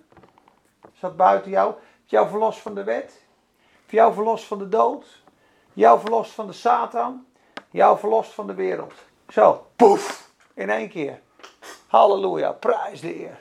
zat 0.94 1.18
buiten 1.18 1.52
jou. 1.52 1.74
Heeft 1.74 2.10
jou 2.10 2.30
verlost 2.30 2.60
van 2.60 2.76
de 2.76 2.84
wet. 2.84 3.22
Heeft 3.80 3.92
jou 3.92 4.14
verlost 4.14 4.46
van 4.46 4.58
de 4.58 4.70
dood. 4.70 5.22
Jou 5.74 6.00
verlost 6.00 6.32
van 6.32 6.48
de 6.48 6.54
Satan. 6.54 7.26
Jou 7.70 8.00
verlost 8.00 8.32
van 8.32 8.48
de 8.48 8.54
wereld. 8.54 8.94
Zo, 9.30 9.68
poef, 9.76 10.30
in 10.54 10.70
één 10.70 10.90
keer. 10.90 11.20
Halleluja, 11.88 12.52
prijs 12.52 13.02
de 13.02 13.08
Heer. 13.08 13.40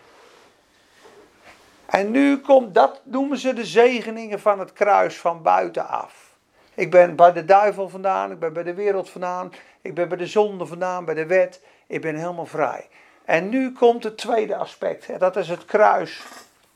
En 1.86 2.10
nu 2.10 2.38
komt, 2.40 2.74
dat 2.74 3.00
noemen 3.04 3.38
ze 3.38 3.52
de 3.52 3.64
zegeningen 3.64 4.40
van 4.40 4.58
het 4.58 4.72
kruis 4.72 5.18
van 5.20 5.42
buitenaf. 5.42 6.29
Ik 6.80 6.90
ben 6.90 7.16
bij 7.16 7.32
de 7.32 7.44
duivel 7.44 7.88
vandaan, 7.88 8.30
ik 8.30 8.38
ben 8.38 8.52
bij 8.52 8.62
de 8.62 8.74
wereld 8.74 9.10
vandaan, 9.10 9.52
ik 9.82 9.94
ben 9.94 10.08
bij 10.08 10.18
de 10.18 10.26
zonde 10.26 10.66
vandaan, 10.66 11.04
bij 11.04 11.14
de 11.14 11.26
wet. 11.26 11.60
Ik 11.86 12.00
ben 12.00 12.14
helemaal 12.14 12.46
vrij. 12.46 12.88
En 13.24 13.48
nu 13.48 13.72
komt 13.72 14.04
het 14.04 14.18
tweede 14.18 14.56
aspect, 14.56 15.18
dat 15.18 15.36
is 15.36 15.48
het 15.48 15.64
kruis 15.64 16.22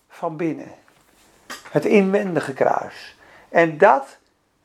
van 0.09 0.37
binnen. 0.37 0.73
Het 1.71 1.85
inwendige 1.85 2.53
kruis. 2.53 3.17
En 3.49 3.79
dat 3.79 4.19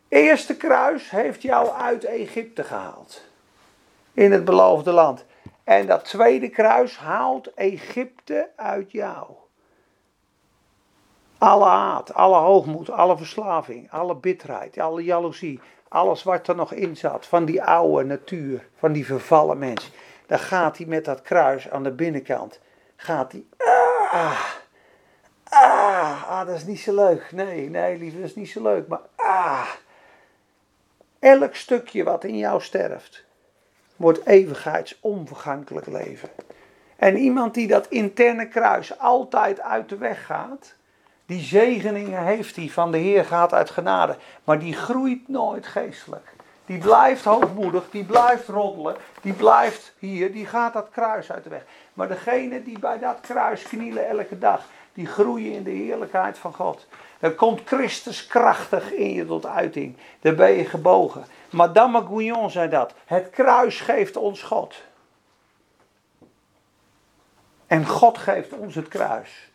eerste 0.08 0.58
kruis 0.58 1.10
heeft 1.10 1.42
jou 1.42 1.70
uit 1.70 2.04
Egypte 2.04 2.64
gehaald. 2.64 3.22
In 4.14 4.32
het 4.32 4.46
beloofde 4.46 4.92
land. 4.92 5.26
En 5.64 5.86
dat 5.86 6.06
tweede 6.06 6.50
kruis 6.50 6.98
haalt 6.98 7.54
Egypte 7.54 8.50
uit 8.56 8.92
jou. 8.92 9.26
Alle 11.40 11.66
haat, 11.66 12.14
alle 12.14 12.38
hoogmoed, 12.38 12.90
alle 12.90 13.18
verslaving, 13.18 13.92
alle 13.92 14.16
bitterheid, 14.16 14.78
alle 14.78 15.04
jaloezie, 15.04 15.60
alles 15.88 16.24
wat 16.24 16.48
er 16.48 16.56
nog 16.56 16.74
in 16.74 16.98
zat 16.98 17.26
van 17.26 17.46
die 17.46 17.64
oude 17.64 18.04
natuur, 18.04 18.68
van 18.78 18.92
die 18.92 19.06
vervallen 19.06 19.58
mens. 19.58 19.92
Dan 20.28 20.40
gaat 20.40 20.78
hij 20.78 20.86
met 20.86 21.06
dat 21.06 21.22
kruis 21.22 21.70
aan 21.70 21.84
de 21.84 21.92
binnenkant, 21.92 22.60
gaat 22.96 23.32
hij, 23.32 23.44
ah, 24.12 24.46
ah, 25.44 26.30
ah, 26.30 26.48
dat 26.48 26.56
is 26.56 26.66
niet 26.66 26.80
zo 26.80 26.96
leuk. 26.96 27.32
Nee, 27.32 27.70
nee, 27.70 27.98
lieve, 27.98 28.18
dat 28.18 28.26
is 28.26 28.36
niet 28.36 28.50
zo 28.50 28.62
leuk. 28.62 28.88
Maar 28.88 29.02
ah, 29.16 29.70
elk 31.20 31.56
stukje 31.56 32.04
wat 32.04 32.24
in 32.24 32.38
jou 32.38 32.62
sterft, 32.62 33.26
wordt 33.96 34.26
eeuwigheidsonvergankelijk 34.26 35.88
leven. 35.88 36.30
En 36.96 37.18
iemand 37.18 37.54
die 37.54 37.68
dat 37.68 37.88
interne 37.88 38.48
kruis 38.48 39.00
altijd 39.00 39.62
uit 39.62 39.90
de 39.90 39.98
weg 39.98 40.26
gaat, 40.26 40.76
die 41.30 41.44
zegeningen 41.44 42.24
heeft 42.24 42.56
hij 42.56 42.70
van 42.70 42.92
de 42.92 42.98
Heer 42.98 43.26
gaat 43.26 43.54
uit 43.54 43.70
genade, 43.70 44.16
maar 44.44 44.60
die 44.60 44.74
groeit 44.74 45.28
nooit 45.28 45.68
geestelijk. 45.68 46.34
Die 46.66 46.78
blijft 46.78 47.24
hoogmoedig, 47.24 47.90
die 47.92 48.04
blijft 48.04 48.48
roddelen, 48.48 48.96
die 49.22 49.34
blijft 49.34 49.94
hier, 50.00 50.32
die 50.32 50.46
gaat 50.46 50.74
dat 50.74 50.90
kruis 50.92 51.32
uit 51.32 51.44
de 51.44 51.50
weg. 51.50 51.64
Maar 51.94 52.08
degene 52.08 52.64
die 52.64 52.80
bij 52.80 53.00
dat 53.00 53.20
kruis 53.22 53.64
knielen 53.64 54.08
elke 54.08 54.40
dag, 54.40 54.62
die 54.94 55.06
groeien 55.06 55.54
in 55.54 55.64
de 55.64 55.70
heerlijkheid 55.70 56.38
van 56.38 56.54
God. 56.54 56.88
Dan 57.20 57.36
komt 57.36 57.62
Christus 57.66 58.28
krachtig 58.28 58.92
in 58.92 59.14
je 59.14 59.26
tot 59.26 59.46
uiting. 59.46 59.98
Dan 60.22 60.36
ben 60.36 60.52
je 60.52 60.66
gebogen. 60.66 61.26
Madame 61.50 62.02
Gouillon 62.02 62.50
zei 62.50 62.70
dat. 62.70 62.94
Het 63.06 63.30
kruis 63.30 63.82
geeft 63.82 64.18
ons 64.18 64.42
God. 64.42 64.76
En 67.68 67.86
God 67.88 68.18
geeft 68.18 68.54
ons 68.54 68.76
het 68.76 68.88
kruis. 68.88 69.49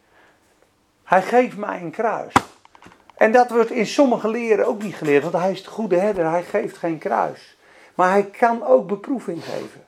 Hij 1.04 1.22
geeft 1.22 1.56
mij 1.56 1.80
een 1.80 1.90
kruis. 1.90 2.32
En 3.14 3.32
dat 3.32 3.50
wordt 3.50 3.70
in 3.70 3.86
sommige 3.86 4.28
leren 4.28 4.66
ook 4.66 4.82
niet 4.82 4.94
geleerd, 4.94 5.22
want 5.22 5.34
hij 5.34 5.52
is 5.52 5.62
de 5.62 5.70
goede 5.70 5.96
herder, 5.96 6.30
hij 6.30 6.42
geeft 6.42 6.76
geen 6.76 6.98
kruis. 6.98 7.56
Maar 7.94 8.10
hij 8.10 8.24
kan 8.24 8.64
ook 8.64 8.86
beproeving 8.86 9.44
geven. 9.44 9.84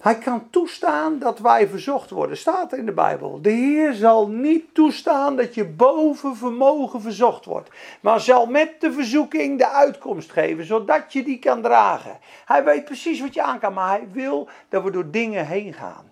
Hij 0.00 0.18
kan 0.18 0.50
toestaan 0.50 1.18
dat 1.18 1.38
wij 1.38 1.68
verzocht 1.68 2.10
worden. 2.10 2.36
Staat 2.36 2.72
in 2.72 2.86
de 2.86 2.92
Bijbel. 2.92 3.38
De 3.42 3.50
Heer 3.50 3.92
zal 3.92 4.28
niet 4.28 4.74
toestaan 4.74 5.36
dat 5.36 5.54
je 5.54 5.64
boven 5.64 6.36
vermogen 6.36 7.00
verzocht 7.00 7.44
wordt. 7.44 7.70
Maar 8.00 8.20
zal 8.20 8.46
met 8.46 8.80
de 8.80 8.92
verzoeking 8.92 9.58
de 9.58 9.68
uitkomst 9.68 10.32
geven, 10.32 10.64
zodat 10.64 11.12
je 11.12 11.22
die 11.22 11.38
kan 11.38 11.62
dragen. 11.62 12.18
Hij 12.44 12.64
weet 12.64 12.84
precies 12.84 13.20
wat 13.20 13.34
je 13.34 13.42
aan 13.42 13.58
kan, 13.58 13.72
maar 13.72 13.88
hij 13.88 14.08
wil 14.12 14.48
dat 14.68 14.82
we 14.82 14.90
door 14.90 15.10
dingen 15.10 15.46
heen 15.46 15.72
gaan. 15.72 16.10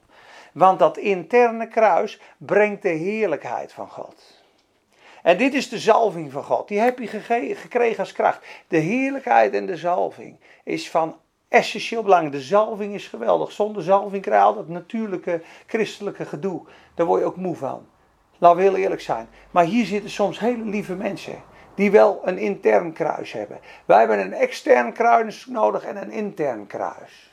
Want 0.54 0.78
dat 0.78 0.96
interne 0.96 1.68
kruis 1.68 2.20
brengt 2.38 2.82
de 2.82 2.88
heerlijkheid 2.88 3.72
van 3.72 3.88
God. 3.88 4.42
En 5.22 5.38
dit 5.38 5.54
is 5.54 5.68
de 5.68 5.78
zalving 5.78 6.32
van 6.32 6.44
God. 6.44 6.68
Die 6.68 6.78
heb 6.78 6.98
je 6.98 7.06
gekregen 7.54 7.98
als 7.98 8.12
kracht. 8.12 8.46
De 8.68 8.76
heerlijkheid 8.76 9.54
en 9.54 9.66
de 9.66 9.76
zalving 9.76 10.36
is 10.64 10.90
van 10.90 11.16
essentieel 11.48 12.02
belang. 12.02 12.30
De 12.30 12.40
zalving 12.40 12.94
is 12.94 13.06
geweldig. 13.06 13.52
Zonder 13.52 13.82
zalving 13.82 14.22
krijg 14.22 14.48
je 14.48 14.54
dat 14.54 14.68
natuurlijke 14.68 15.42
christelijke 15.66 16.24
gedoe. 16.24 16.62
Daar 16.94 17.06
word 17.06 17.20
je 17.20 17.26
ook 17.26 17.36
moe 17.36 17.56
van. 17.56 17.86
Laten 18.38 18.56
we 18.56 18.62
heel 18.62 18.76
eerlijk 18.76 19.00
zijn. 19.00 19.28
Maar 19.50 19.64
hier 19.64 19.84
zitten 19.84 20.10
soms 20.10 20.38
hele 20.38 20.64
lieve 20.64 20.94
mensen. 20.94 21.42
Die 21.74 21.90
wel 21.90 22.20
een 22.24 22.38
intern 22.38 22.92
kruis 22.92 23.32
hebben. 23.32 23.60
Wij 23.84 23.98
hebben 23.98 24.20
een 24.20 24.32
extern 24.32 24.92
kruis 24.92 25.46
nodig 25.46 25.84
en 25.84 25.96
een 25.96 26.10
intern 26.10 26.66
kruis. 26.66 27.32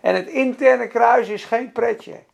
En 0.00 0.14
het 0.14 0.26
interne 0.26 0.86
kruis 0.86 1.28
is 1.28 1.44
geen 1.44 1.72
pretje. 1.72 2.28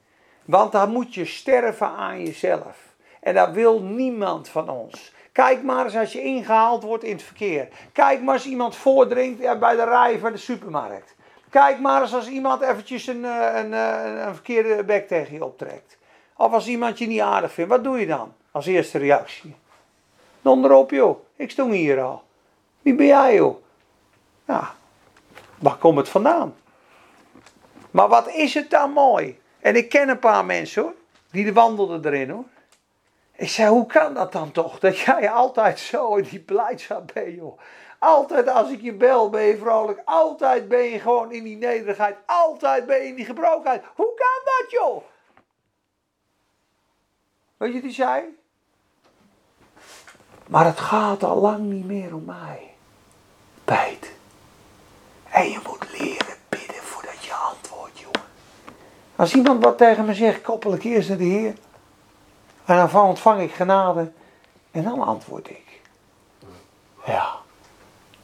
Want 0.47 0.73
dan 0.73 0.91
moet 0.91 1.15
je 1.15 1.25
sterven 1.25 1.89
aan 1.89 2.25
jezelf. 2.25 2.95
En 3.21 3.35
dat 3.35 3.51
wil 3.51 3.81
niemand 3.81 4.49
van 4.49 4.69
ons. 4.69 5.13
Kijk 5.33 5.63
maar 5.63 5.85
eens 5.85 5.97
als 5.97 6.13
je 6.13 6.23
ingehaald 6.23 6.83
wordt 6.83 7.05
in 7.05 7.13
het 7.13 7.23
verkeer. 7.23 7.69
Kijk 7.93 8.23
maar 8.23 8.35
als 8.35 8.47
iemand 8.47 8.77
voordringt 8.77 9.59
bij 9.59 9.77
de 9.77 9.85
rij 9.85 10.19
van 10.19 10.33
de 10.33 10.39
supermarkt. 10.39 11.15
Kijk 11.51 11.81
maar 11.81 12.03
eens 12.03 12.15
als 12.15 12.29
iemand 12.29 12.63
eventjes 12.63 13.07
een, 13.07 13.25
eh, 13.25 13.51
een, 13.55 13.73
een, 13.73 14.27
een 14.27 14.35
verkeerde 14.35 14.85
bek 14.85 15.09
tegen 15.09 15.35
je 15.35 15.45
optrekt. 15.45 15.99
Of 16.37 16.53
als 16.53 16.67
iemand 16.67 16.99
je 16.99 17.07
niet 17.07 17.21
aardig 17.21 17.53
vindt. 17.53 17.71
Wat 17.71 17.85
doe 17.85 18.01
je 18.01 18.07
dan 18.07 18.33
als 18.51 18.67
eerste 18.67 18.99
reactie? 18.99 19.57
Donderop 20.43 20.91
joh, 20.91 21.19
ik 21.37 21.51
stond 21.51 21.73
hier 21.73 22.01
al. 22.01 22.23
Wie 22.83 22.95
ben 22.95 23.07
jij 23.07 23.35
joh? 23.35 23.57
Ja, 24.47 24.75
waar 25.59 25.77
komt 25.77 25.97
het 25.97 26.09
vandaan? 26.09 26.55
Maar 27.91 28.09
wat 28.09 28.29
is 28.29 28.55
het 28.55 28.71
dan 28.71 28.91
mooi? 28.91 29.39
En 29.67 29.77
ik 29.77 29.89
ken 29.89 30.09
een 30.09 30.19
paar 30.19 30.45
mensen 30.45 30.83
hoor, 30.83 30.95
die 31.31 31.53
wandelden 31.53 32.05
erin 32.05 32.31
hoor. 32.31 32.45
Ik 33.33 33.49
zei, 33.49 33.69
hoe 33.69 33.87
kan 33.87 34.15
dat 34.15 34.33
dan 34.33 34.53
toch? 34.53 34.79
Dat 34.79 34.99
jij 34.99 35.31
altijd 35.31 35.79
zo 35.79 36.15
in 36.15 36.25
die 36.25 36.41
blijdschap 36.41 37.11
bent, 37.15 37.35
joh. 37.35 37.59
Altijd 37.99 38.49
als 38.49 38.71
ik 38.71 38.81
je 38.81 38.93
bel 38.93 39.31
ben 39.31 39.43
je 39.43 39.57
vrolijk. 39.57 40.01
Altijd 40.05 40.69
ben 40.69 40.83
je 40.83 41.01
gewoon 41.01 41.33
in 41.33 41.45
die 41.45 41.57
nederigheid. 41.57 42.17
Altijd 42.27 42.87
ben 42.87 42.97
je 42.97 43.07
in 43.07 43.15
die 43.15 43.25
gebrokenheid. 43.25 43.85
Hoe 43.95 44.15
kan 44.15 44.43
dat, 44.45 44.71
joh? 44.71 45.03
Weet 47.57 47.73
je 47.73 47.81
hij 47.81 47.93
zei? 47.93 48.23
Maar 50.47 50.65
het 50.65 50.81
gaat 50.81 51.23
al 51.23 51.41
lang 51.41 51.59
niet 51.59 51.87
meer 51.87 52.15
om 52.15 52.25
mij. 52.25 52.75
Bijt. 53.65 54.13
En 55.31 55.51
je 55.51 55.61
moet 55.67 55.99
leren 55.99 56.37
bidden 56.49 56.83
voordat 56.83 57.25
je 57.25 57.35
antwoordt, 57.35 57.99
jongen. 57.99 58.27
Als 59.17 59.35
iemand 59.35 59.65
wat 59.65 59.79
tegen 59.79 60.05
me 60.05 60.15
zegt, 60.15 60.43
koppel 60.43 60.75
ik 60.75 60.83
eerst 60.83 61.09
naar 61.09 61.19
de 61.19 61.25
Heer. 61.25 61.55
En 62.65 62.89
dan 62.93 63.03
ontvang 63.03 63.41
ik 63.41 63.53
genade 63.53 64.13
en 64.71 64.83
dan 64.83 65.01
antwoord 65.01 65.51
ik. 65.51 65.81
Ja, 67.07 67.35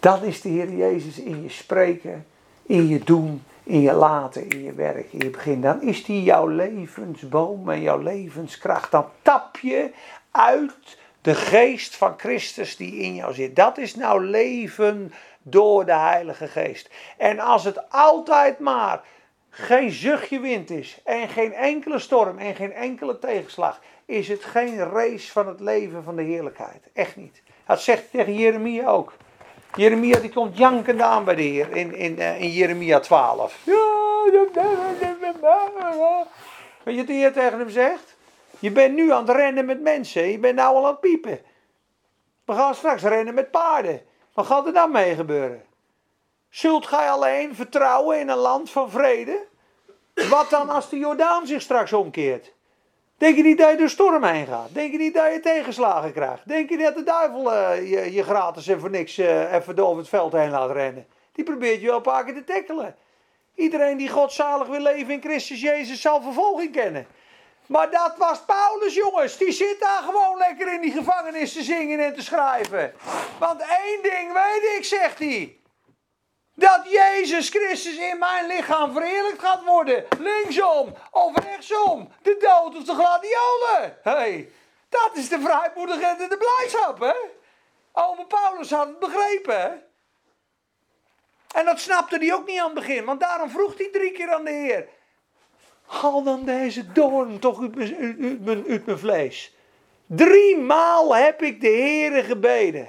dat 0.01 0.23
is 0.23 0.41
de 0.41 0.49
Heer 0.49 0.73
Jezus 0.73 1.19
in 1.19 1.43
je 1.43 1.49
spreken, 1.49 2.27
in 2.63 2.89
je 2.89 2.99
doen, 2.99 3.45
in 3.63 3.81
je 3.81 3.93
laten, 3.93 4.49
in 4.49 4.63
je 4.63 4.73
werk, 4.73 5.13
in 5.13 5.19
je 5.19 5.31
begin. 5.31 5.61
Dan 5.61 5.83
is 5.83 6.05
die 6.05 6.23
jouw 6.23 6.47
levensboom 6.47 7.71
en 7.71 7.81
jouw 7.81 7.99
levenskracht. 7.99 8.91
Dan 8.91 9.07
tap 9.23 9.57
je 9.57 9.91
uit 10.31 11.01
De 11.23 11.35
geest 11.35 11.97
van 11.97 12.15
Christus 12.17 12.77
die 12.77 12.97
in 12.97 13.15
jou 13.15 13.35
zit. 13.35 13.57
Dat 13.57 13.79
is 13.79 13.95
nou 13.95 14.25
leven 14.25 15.13
door 15.43 15.85
de 15.85 15.95
Heilige 15.95 16.47
Geest. 16.47 16.91
En 17.17 17.39
als 17.39 17.65
het 17.65 17.91
altijd 17.91 18.59
maar 18.59 19.03
geen 19.55 19.91
zuchtje 19.91 20.41
wind 20.41 20.71
is 20.71 21.01
en 21.05 21.29
geen 21.29 21.53
enkele 21.53 21.99
storm 21.99 22.39
en 22.39 22.55
geen 22.55 22.73
enkele 22.73 23.19
tegenslag, 23.19 23.81
is 24.05 24.29
het 24.29 24.45
geen 24.45 24.79
race 24.79 25.33
van 25.33 25.47
het 25.47 25.61
leven 25.61 26.03
van 26.03 26.17
de 26.17 26.23
heerlijkheid. 26.23 26.83
Echt 26.93 27.17
niet. 27.17 27.43
Dat 27.67 27.81
zegt 27.81 28.11
tegen 28.11 28.35
Jeremia 28.35 28.89
ook. 28.89 29.13
Jeremia 29.75 30.19
die 30.19 30.33
komt 30.33 30.59
jankende 30.59 31.03
aan 31.03 31.25
bij 31.25 31.35
de 31.35 31.43
Heer 31.43 31.77
in, 31.77 31.95
in, 31.95 32.19
eh, 32.19 32.41
in 32.41 32.51
Jeremia 32.51 33.01
12. 33.01 33.59
Weet 36.83 36.95
je 36.95 37.01
wat 37.01 37.07
de 37.07 37.13
Heer 37.13 37.33
tegen 37.33 37.59
hem 37.59 37.71
zegt? 37.71 38.17
Je 38.59 38.71
bent 38.71 38.95
nu 38.95 39.13
aan 39.13 39.27
het 39.27 39.37
rennen 39.37 39.65
met 39.65 39.81
mensen. 39.81 40.31
Je 40.31 40.39
bent 40.39 40.57
nou 40.57 40.77
al 40.77 40.85
aan 40.85 40.91
het 40.91 41.01
piepen. 41.01 41.41
We 42.45 42.53
gaan 42.53 42.75
straks 42.75 43.03
rennen 43.03 43.35
met 43.35 43.51
paarden. 43.51 44.03
Wat 44.35 44.47
gaat 44.47 44.67
er 44.67 44.73
dan 44.73 44.91
mee 44.91 45.15
gebeuren? 45.15 45.63
Zult 46.53 46.87
gij 46.87 47.11
alleen 47.11 47.55
vertrouwen 47.55 48.19
in 48.19 48.29
een 48.29 48.37
land 48.37 48.71
van 48.71 48.91
vrede? 48.91 49.47
Wat 50.15 50.51
dan 50.51 50.71
als 50.71 50.89
de 50.89 50.99
Jordaan 50.99 51.47
zich 51.47 51.63
straks 51.63 51.93
omkeert? 51.93 52.53
Denk 53.19 53.37
je 53.37 53.43
niet 53.43 53.59
dat 53.59 53.71
je 53.71 53.77
door 53.77 53.89
storm 53.89 54.25
heen 54.25 54.47
gaat? 54.47 54.69
Denk 54.73 54.93
je 54.93 54.99
niet 54.99 55.15
dat 55.15 55.33
je 55.33 55.41
tegenslagen 55.41 56.13
krijgt? 56.13 56.49
Denk 56.49 56.71
je 56.71 56.77
dat 56.77 56.95
de 56.95 57.03
duivel 57.03 57.53
uh, 57.53 57.91
je, 57.91 58.13
je, 58.13 58.23
gratis 58.23 58.69
en 58.69 58.81
voor 58.81 58.91
niks 58.91 59.19
uh, 59.19 59.53
even 59.53 59.79
over 59.79 59.99
het 59.99 60.09
veld 60.09 60.33
heen 60.33 60.51
laat 60.51 60.71
rennen? 60.71 61.07
Die 61.33 61.45
probeert 61.45 61.81
je 61.81 61.87
wel 61.87 61.97
een 61.97 62.03
paar 62.03 62.25
keer 62.25 62.35
te 62.35 62.45
tackelen. 62.45 62.97
Iedereen 63.55 63.97
die 63.97 64.09
godzalig 64.09 64.69
wil 64.69 64.81
leven 64.81 65.15
in 65.15 65.21
Christus 65.21 65.61
Jezus 65.61 66.01
zal 66.01 66.23
vervolging 66.23 66.73
kennen. 66.73 67.07
Maar 67.67 67.91
dat 67.91 68.15
was 68.19 68.45
Paulus, 68.45 68.95
jongens. 68.95 69.37
Die 69.37 69.53
zit 69.53 69.77
daar 69.81 70.03
gewoon 70.03 70.39
lekker 70.39 70.73
in 70.73 70.81
die 70.81 70.93
gevangenis 70.93 71.53
te 71.53 71.63
zingen 71.63 72.01
en 72.01 72.15
te 72.15 72.23
schrijven. 72.23 72.93
Want 73.39 73.61
één 73.61 74.03
ding 74.03 74.33
weet 74.33 74.77
ik, 74.77 74.85
zegt 74.85 75.19
hij. 75.19 75.61
Dat 76.55 76.81
Jezus 76.91 77.49
Christus 77.49 77.97
in 77.97 78.19
mijn 78.19 78.47
lichaam 78.47 78.93
verheerlijkt 78.93 79.41
gaat 79.41 79.65
worden. 79.65 80.05
Linksom 80.19 80.95
of 81.11 81.39
rechtsom. 81.45 82.13
De 82.23 82.37
dood 82.41 82.77
of 82.77 82.85
de 82.85 82.95
gladiolen. 82.95 83.99
hey, 84.03 84.53
dat 84.89 85.11
is 85.15 85.29
de 85.29 85.41
vrijmoedigheid 85.41 86.21
en 86.21 86.29
de 86.29 86.37
blijdschap, 86.37 87.01
hè? 87.01 87.15
Paulus 88.29 88.71
had 88.71 88.87
het 88.87 88.99
begrepen, 88.99 89.61
hè? 89.61 89.71
En 91.55 91.65
dat 91.65 91.81
snapte 91.81 92.17
hij 92.17 92.35
ook 92.35 92.47
niet 92.47 92.59
aan 92.59 92.65
het 92.65 92.75
begin. 92.75 93.05
Want 93.05 93.21
daarom 93.21 93.51
vroeg 93.51 93.79
hij 93.79 93.89
drie 93.93 94.13
keer 94.13 94.33
aan 94.33 94.45
de 94.45 94.51
Heer. 94.51 94.89
Haal 95.87 96.23
dan 96.23 96.45
deze 96.45 96.93
doorn 96.93 97.39
toch 97.39 97.61
uit 97.61 97.75
mijn, 97.75 97.97
uit, 97.97 98.45
mijn, 98.45 98.65
uit 98.69 98.87
mijn 98.87 98.99
vlees. 98.99 99.55
Drie 100.07 100.57
maal 100.57 101.15
heb 101.15 101.43
ik 101.43 101.61
de 101.61 101.69
Heere 101.69 102.23
gebeden. 102.23 102.89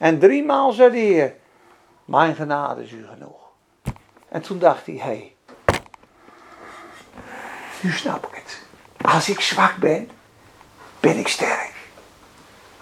En 0.00 0.18
drie 0.18 0.44
maal 0.44 0.72
zei 0.72 0.90
de 0.90 1.32
mijn 2.04 2.34
genade 2.34 2.82
is 2.82 2.92
u 2.92 3.06
genoeg. 3.06 3.50
En 4.28 4.42
toen 4.42 4.58
dacht 4.58 4.86
hij, 4.86 4.94
hé, 4.94 5.00
hey, 5.00 5.34
nu 7.80 7.92
snap 7.92 8.26
ik 8.26 8.34
het. 8.34 8.62
Als 9.12 9.28
ik 9.28 9.40
zwak 9.40 9.76
ben, 9.76 10.10
ben 11.00 11.18
ik 11.18 11.28
sterk. 11.28 11.72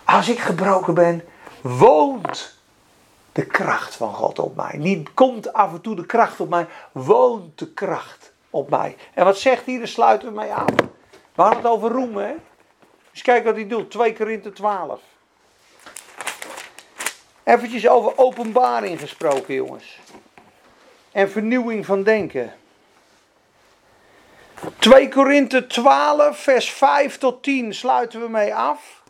Als 0.05 0.29
ik 0.29 0.39
gebroken 0.39 0.95
ben, 0.95 1.25
woont 1.61 2.59
de 3.33 3.47
kracht 3.47 3.95
van 3.95 4.15
God 4.15 4.39
op 4.39 4.57
mij. 4.57 4.77
Niet 4.77 5.15
komt 5.15 5.53
af 5.53 5.73
en 5.73 5.81
toe 5.81 5.97
de 5.97 6.07
kracht 6.07 6.41
op 6.41 6.49
mij, 6.49 6.67
woont 6.93 7.59
de 7.59 7.73
kracht 7.73 8.33
op 8.51 8.71
mij. 8.71 8.97
En 9.15 9.25
wat 9.25 9.39
zegt 9.39 9.67
hij? 9.67 9.79
Daar 9.79 9.89
sluiten 9.89 10.29
we 10.29 10.35
mee 10.35 10.53
aan. 10.53 10.75
We 11.35 11.43
hadden 11.43 11.63
het 11.63 11.71
over 11.71 11.91
roemen, 11.91 12.27
hè? 12.27 12.35
Dus 13.11 13.23
kijk 13.23 13.45
wat 13.45 13.55
hij 13.55 13.67
doet, 13.67 13.91
2 13.91 14.17
Korinthe 14.17 14.53
12. 14.53 15.01
Eventjes 17.49 17.89
over 17.89 18.19
openbaring 18.19 19.01
gesproken, 19.01 19.55
jongens. 19.55 19.99
En 21.13 21.31
vernieuwing 21.31 21.87
van 21.87 22.03
denken. 22.03 22.55
2 24.79 25.09
Korinthe 25.09 25.67
12, 25.67 26.39
vers 26.39 26.71
5 26.71 27.19
tot 27.19 27.43
10 27.43 27.75
sluiten 27.75 28.21
we 28.21 28.29
mee 28.29 28.55
af. 28.55 29.03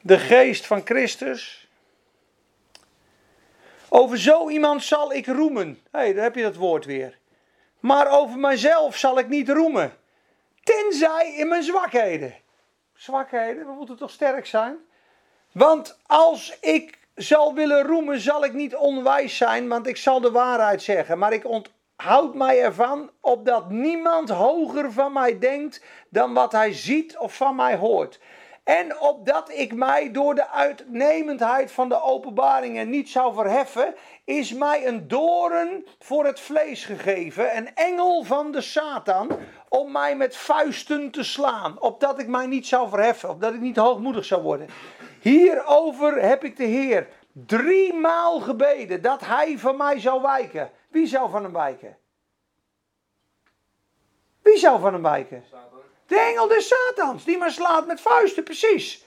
De 0.00 0.18
geest 0.18 0.66
van 0.66 0.82
Christus. 0.84 1.68
Over 3.88 4.18
zo 4.18 4.48
iemand 4.48 4.82
zal 4.82 5.12
ik 5.12 5.26
roemen. 5.26 5.78
Hé, 5.90 5.98
hey, 5.98 6.12
daar 6.12 6.24
heb 6.24 6.34
je 6.34 6.42
dat 6.42 6.56
woord 6.56 6.84
weer. 6.84 7.18
Maar 7.80 8.10
over 8.10 8.38
mijzelf 8.38 8.96
zal 8.96 9.18
ik 9.18 9.28
niet 9.28 9.48
roemen. 9.48 9.96
Tenzij 10.62 11.34
in 11.36 11.48
mijn 11.48 11.62
zwakheden. 11.62 12.34
Zwakheden, 12.94 13.66
we 13.66 13.72
moeten 13.72 13.96
toch 13.96 14.10
sterk 14.10 14.46
zijn? 14.46 14.76
Want 15.52 15.98
als 16.06 16.56
ik 16.60 17.00
zal 17.14 17.54
willen 17.54 17.82
roemen, 17.82 18.20
zal 18.20 18.44
ik 18.44 18.52
niet 18.52 18.76
onwijs 18.76 19.36
zijn, 19.36 19.68
want 19.68 19.86
ik 19.86 19.96
zal 19.96 20.20
de 20.20 20.30
waarheid 20.30 20.82
zeggen. 20.82 21.18
Maar 21.18 21.32
ik 21.32 21.46
onthoud 21.46 22.34
mij 22.34 22.62
ervan, 22.62 23.10
opdat 23.20 23.70
niemand 23.70 24.28
hoger 24.28 24.92
van 24.92 25.12
mij 25.12 25.38
denkt 25.38 25.84
dan 26.10 26.34
wat 26.34 26.52
hij 26.52 26.72
ziet 26.72 27.18
of 27.18 27.34
van 27.34 27.56
mij 27.56 27.76
hoort. 27.76 28.20
En 28.64 29.00
opdat 29.00 29.50
ik 29.50 29.74
mij 29.74 30.10
door 30.10 30.34
de 30.34 30.48
uitnemendheid 30.48 31.72
van 31.72 31.88
de 31.88 32.02
openbaringen 32.02 32.90
niet 32.90 33.08
zou 33.08 33.34
verheffen, 33.34 33.94
is 34.24 34.52
mij 34.52 34.86
een 34.86 35.08
doren 35.08 35.84
voor 35.98 36.24
het 36.24 36.40
vlees 36.40 36.84
gegeven, 36.84 37.56
een 37.56 37.74
engel 37.74 38.24
van 38.24 38.52
de 38.52 38.60
Satan, 38.60 39.30
om 39.68 39.92
mij 39.92 40.16
met 40.16 40.36
vuisten 40.36 41.10
te 41.10 41.22
slaan, 41.22 41.80
opdat 41.80 42.18
ik 42.18 42.26
mij 42.26 42.46
niet 42.46 42.66
zou 42.66 42.88
verheffen, 42.88 43.28
opdat 43.30 43.54
ik 43.54 43.60
niet 43.60 43.76
hoogmoedig 43.76 44.24
zou 44.24 44.42
worden. 44.42 44.68
Hierover 45.22 46.22
heb 46.22 46.44
ik 46.44 46.56
de 46.56 46.64
Heer 46.64 47.08
drie 47.32 47.94
maal 47.94 48.40
gebeden 48.40 49.02
dat 49.02 49.20
hij 49.20 49.58
van 49.58 49.76
mij 49.76 50.00
zou 50.00 50.22
wijken. 50.22 50.70
Wie 50.88 51.06
zou 51.06 51.30
van 51.30 51.42
hem 51.42 51.52
wijken? 51.52 51.98
Wie 54.42 54.56
zou 54.56 54.80
van 54.80 54.92
hem 54.92 55.02
wijken? 55.02 55.44
De 56.06 56.18
engel 56.18 56.48
des 56.48 56.68
Satans, 56.68 57.24
die 57.24 57.38
me 57.38 57.50
slaat 57.50 57.86
met 57.86 58.00
vuisten, 58.00 58.42
precies. 58.42 59.04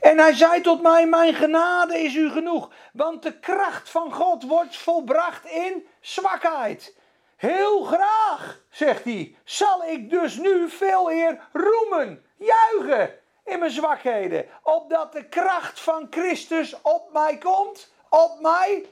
En 0.00 0.18
hij 0.18 0.32
zei 0.32 0.60
tot 0.60 0.82
mij: 0.82 1.06
Mijn 1.06 1.34
genade 1.34 1.98
is 1.98 2.14
u 2.14 2.30
genoeg, 2.30 2.70
want 2.92 3.22
de 3.22 3.38
kracht 3.38 3.90
van 3.90 4.12
God 4.12 4.42
wordt 4.42 4.76
volbracht 4.76 5.44
in 5.44 5.86
zwakheid. 6.00 6.96
Heel 7.36 7.82
graag, 7.82 8.60
zegt 8.70 9.04
hij, 9.04 9.36
zal 9.44 9.84
ik 9.84 10.10
dus 10.10 10.36
nu 10.36 10.68
veel 10.68 11.12
eer 11.12 11.40
roemen, 11.52 12.24
juichen 12.36 13.20
in 13.44 13.58
mijn 13.58 13.70
zwakheden, 13.70 14.46
opdat 14.62 15.12
de 15.12 15.24
kracht 15.24 15.80
van 15.80 16.06
Christus 16.10 16.80
op 16.82 17.12
mij 17.12 17.38
komt, 17.38 17.92
op 18.08 18.40
mij 18.40 18.86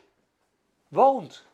woont, 0.88 1.46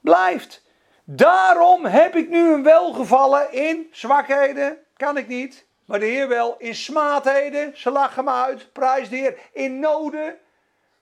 blijft. 0.00 0.64
Daarom 1.04 1.84
heb 1.84 2.14
ik 2.14 2.28
nu 2.28 2.52
een 2.52 2.62
welgevallen 2.62 3.52
in 3.52 3.88
zwakheden, 3.92 4.84
kan 4.96 5.16
ik 5.16 5.28
niet, 5.28 5.66
maar 5.84 5.98
de 5.98 6.06
Heer 6.06 6.28
wel, 6.28 6.54
in 6.58 6.74
smaadheden, 6.74 7.78
ze 7.78 7.90
lachen 7.90 8.24
me 8.24 8.30
uit, 8.30 8.72
prijs 8.72 9.08
de 9.08 9.16
Heer, 9.16 9.38
in 9.52 9.78
noden, 9.78 10.38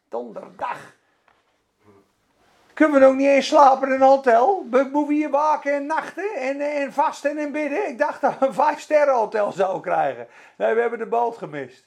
donderdag. 0.09 0.97
Kunnen 2.75 3.01
we 3.01 3.07
nog 3.07 3.15
niet 3.15 3.27
eens 3.27 3.47
slapen 3.47 3.89
in 3.89 3.95
een 3.95 4.01
hotel? 4.01 4.67
We 4.71 4.89
moeten 4.93 5.15
hier 5.15 5.31
waken 5.31 5.75
en 5.75 5.87
nachten 5.87 6.35
en, 6.35 6.61
en 6.61 6.93
vasten 6.93 7.39
en 7.39 7.53
bidden. 7.53 7.89
Ik 7.89 7.99
dacht 7.99 8.21
dat 8.21 8.39
we 8.39 8.47
een 8.47 8.55
vijf 8.55 8.81
sterren 8.81 9.15
hotel 9.15 9.53
zouden 9.53 9.83
krijgen. 9.83 10.27
Nee, 10.57 10.75
we 10.75 10.81
hebben 10.81 10.99
de 10.99 11.07
boot 11.07 11.37
gemist. 11.37 11.87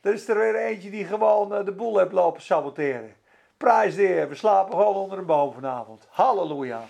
Er 0.00 0.12
is 0.12 0.28
er 0.28 0.38
weer 0.38 0.56
eentje 0.56 0.90
die 0.90 1.04
gewoon 1.04 1.54
eh, 1.54 1.64
de 1.64 1.72
boel 1.72 1.98
heeft 1.98 2.12
lopen 2.12 2.42
saboteren. 2.42 3.14
Prijs 3.56 3.94
de 3.94 4.26
we 4.28 4.34
slapen 4.34 4.72
gewoon 4.72 4.94
onder 4.94 5.18
een 5.18 5.26
boom 5.26 5.52
vanavond. 5.52 6.06
Halleluja. 6.10 6.82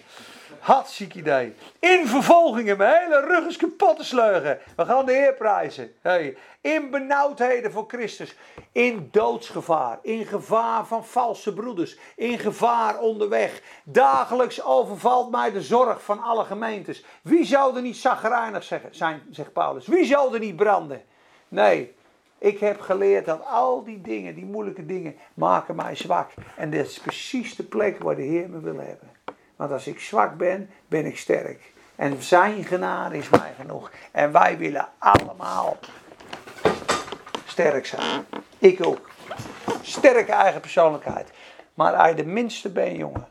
Hartstikke 0.58 1.18
idee. 1.18 1.54
In 1.78 2.06
vervolgingen, 2.06 2.76
mijn 2.76 3.02
hele 3.02 3.20
rug 3.20 3.46
is 3.46 3.56
kapot 3.56 3.96
te 3.96 4.04
sleugen. 4.04 4.58
We 4.76 4.84
gaan 4.84 5.06
de 5.06 5.12
Heer 5.12 5.34
prijzen. 5.34 5.92
Hey. 6.00 6.36
In 6.60 6.90
benauwdheden 6.90 7.72
voor 7.72 7.84
Christus. 7.88 8.36
In 8.72 9.08
doodsgevaar. 9.12 9.98
In 10.02 10.26
gevaar 10.26 10.86
van 10.86 11.04
valse 11.04 11.54
broeders. 11.54 11.98
In 12.16 12.38
gevaar 12.38 12.98
onderweg. 12.98 13.62
Dagelijks 13.84 14.62
overvalt 14.62 15.30
mij 15.30 15.52
de 15.52 15.62
zorg 15.62 16.02
van 16.02 16.22
alle 16.22 16.44
gemeentes. 16.44 17.04
Wie 17.22 17.44
zou 17.44 17.76
er 17.76 17.82
niet 17.82 17.96
zagrijnig 17.96 18.70
zijn, 18.90 19.22
zegt 19.30 19.52
Paulus. 19.52 19.86
Wie 19.86 20.04
zou 20.04 20.34
er 20.34 20.40
niet 20.40 20.56
branden? 20.56 21.02
Nee, 21.48 21.94
ik 22.38 22.58
heb 22.58 22.80
geleerd 22.80 23.26
dat 23.26 23.46
al 23.46 23.84
die 23.84 24.00
dingen, 24.00 24.34
die 24.34 24.44
moeilijke 24.44 24.86
dingen, 24.86 25.14
maken 25.34 25.76
mij 25.76 25.94
zwak. 25.94 26.30
En 26.56 26.70
dat 26.70 26.86
is 26.86 26.98
precies 26.98 27.56
de 27.56 27.62
plek 27.62 28.02
waar 28.02 28.16
de 28.16 28.22
Heer 28.22 28.50
me 28.50 28.60
wil 28.60 28.78
hebben. 28.78 29.17
Want 29.58 29.72
als 29.72 29.86
ik 29.86 30.00
zwak 30.00 30.36
ben, 30.36 30.70
ben 30.88 31.06
ik 31.06 31.18
sterk. 31.18 31.72
En 31.96 32.22
zijn 32.22 32.64
genade 32.64 33.16
is 33.16 33.28
mij 33.28 33.52
genoeg. 33.60 33.90
En 34.12 34.32
wij 34.32 34.58
willen 34.58 34.88
allemaal 34.98 35.76
sterk 37.44 37.86
zijn. 37.86 38.24
Ik 38.58 38.86
ook. 38.86 39.10
Sterke 39.82 40.32
eigen 40.32 40.60
persoonlijkheid. 40.60 41.30
Maar 41.74 41.92
als 41.92 42.08
je 42.08 42.14
de 42.14 42.24
minste 42.24 42.68
ben, 42.68 42.96
jongen. 42.96 43.26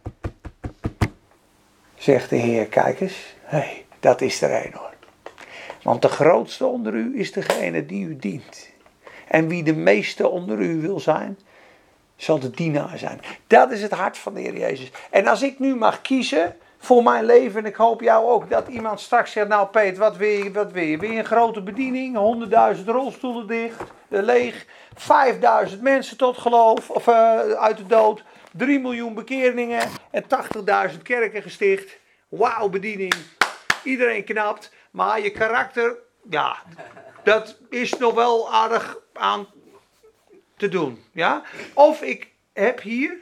Zegt 1.96 2.30
de 2.30 2.36
Heer, 2.36 2.68
kijk 2.68 3.00
eens. 3.00 3.36
Hey, 3.42 3.86
dat 4.00 4.22
is 4.22 4.42
er 4.42 4.66
een 4.66 4.74
hoor. 4.74 4.94
Want 5.84 6.02
de 6.02 6.10
grootste 6.10 6.66
onder 6.66 6.94
u 6.94 7.20
is 7.20 7.32
degene 7.32 7.86
die 7.86 8.06
u 8.06 8.16
dient. 8.16 8.70
En 9.28 9.48
wie 9.48 9.63
de 9.63 9.76
meeste 9.76 10.28
onder 10.28 10.60
u 10.60 10.82
wil 10.82 11.00
zijn, 11.00 11.40
zal 12.17 12.39
de 12.39 12.51
dienaar 12.51 12.97
zijn. 12.97 13.21
Dat 13.47 13.71
is 13.71 13.82
het 13.82 13.91
hart 13.91 14.17
van 14.17 14.34
de 14.34 14.41
Heer 14.41 14.58
Jezus. 14.58 14.91
En 15.10 15.27
als 15.27 15.41
ik 15.41 15.60
nu 15.60 15.75
mag 15.75 16.01
kiezen 16.01 16.56
voor 16.77 17.03
mijn 17.03 17.25
leven, 17.25 17.60
en 17.60 17.65
ik 17.65 17.75
hoop 17.75 18.01
jou 18.01 18.30
ook, 18.30 18.49
dat 18.49 18.67
iemand 18.67 18.99
straks 18.99 19.32
zegt, 19.32 19.47
nou 19.47 19.67
Peet, 19.67 19.97
wat 19.97 20.17
wil 20.17 20.43
je? 20.43 20.51
Wat 20.51 20.71
wil 20.71 20.84
je? 20.84 20.97
Wil 20.97 21.12
je 21.12 21.17
een 21.17 21.25
grote 21.25 21.62
bediening? 21.62 22.15
100.000 22.77 22.86
rolstoelen 22.86 23.47
dicht, 23.47 23.82
eh, 24.10 24.21
leeg, 24.21 24.65
5000 24.95 25.82
mensen 25.82 26.17
tot 26.17 26.38
geloof, 26.38 26.89
of 26.89 27.08
uh, 27.08 27.39
uit 27.39 27.77
de 27.77 27.86
dood, 27.86 28.23
3 28.51 28.80
miljoen 28.80 29.13
bekeringen 29.13 29.82
en 30.12 30.23
80.000 30.91 31.01
kerken 31.03 31.41
gesticht. 31.41 31.97
Wauw, 32.27 32.69
bediening. 32.69 33.13
Iedereen 33.84 34.23
knapt, 34.23 34.73
maar 34.91 35.21
je 35.21 35.32
karakter, 35.32 35.95
ja, 36.30 36.56
dat 37.23 37.58
is 37.69 37.97
nog 37.97 38.13
wel 38.13 38.53
aardig 38.53 38.97
aan 39.13 39.47
te 40.58 40.67
doen. 40.67 41.00
Ja? 41.12 41.43
Of 41.74 42.02
ik 42.02 42.28
heb 42.54 42.82
hier 42.82 43.17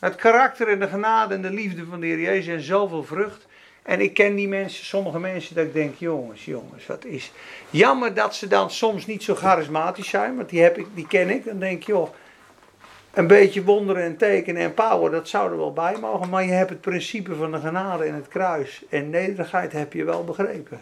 het 0.00 0.14
karakter 0.14 0.68
en 0.68 0.80
de 0.80 0.88
genade 0.88 1.34
en 1.34 1.42
de 1.42 1.50
liefde 1.50 1.84
van 1.84 2.00
de 2.00 2.06
Heer 2.06 2.20
Jezus 2.20 2.54
en 2.54 2.62
zoveel 2.62 3.04
vrucht. 3.04 3.46
En 3.82 4.00
ik 4.00 4.14
ken 4.14 4.34
die 4.34 4.48
mensen, 4.48 4.84
sommige 4.84 5.18
mensen, 5.18 5.54
dat 5.54 5.64
ik 5.64 5.72
denk, 5.72 5.94
jongens, 5.96 6.44
jongens, 6.44 6.86
wat 6.86 7.04
is. 7.04 7.32
Jammer 7.70 8.14
dat 8.14 8.34
ze 8.34 8.46
dan 8.48 8.70
soms 8.70 9.06
niet 9.06 9.22
zo 9.22 9.34
charismatisch 9.34 10.08
zijn, 10.08 10.36
want 10.36 10.48
die, 10.48 10.62
heb 10.62 10.78
ik, 10.78 10.86
die 10.94 11.06
ken 11.06 11.30
ik. 11.30 11.44
Dan 11.44 11.58
denk 11.58 11.82
je, 11.82 11.92
joh, 11.92 12.14
een 13.12 13.26
beetje 13.26 13.64
wonderen 13.64 14.02
en 14.02 14.16
tekenen 14.16 14.62
en 14.62 14.74
power, 14.74 15.10
dat 15.10 15.28
zou 15.28 15.50
er 15.50 15.56
wel 15.56 15.72
bij 15.72 15.96
mogen. 16.00 16.28
Maar 16.28 16.44
je 16.44 16.52
hebt 16.52 16.70
het 16.70 16.80
principe 16.80 17.34
van 17.34 17.52
de 17.52 17.60
genade 17.60 18.04
en 18.04 18.14
het 18.14 18.28
kruis. 18.28 18.84
En 18.90 19.10
nederigheid 19.10 19.72
heb 19.72 19.92
je 19.92 20.04
wel 20.04 20.24
begrepen. 20.24 20.80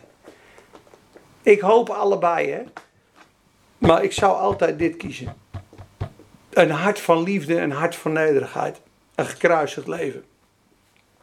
Ik 1.42 1.60
hoop 1.60 1.88
allebei, 1.88 2.50
hè. 2.50 2.62
Maar 3.86 4.02
ik 4.02 4.12
zou 4.12 4.36
altijd 4.36 4.78
dit 4.78 4.96
kiezen. 4.96 5.36
Een 6.50 6.70
hart 6.70 7.00
van 7.00 7.22
liefde, 7.22 7.60
een 7.60 7.72
hart 7.72 7.96
van 7.96 8.12
nederigheid. 8.12 8.80
Een 9.14 9.26
gekruisigd 9.26 9.86
leven. 9.86 10.24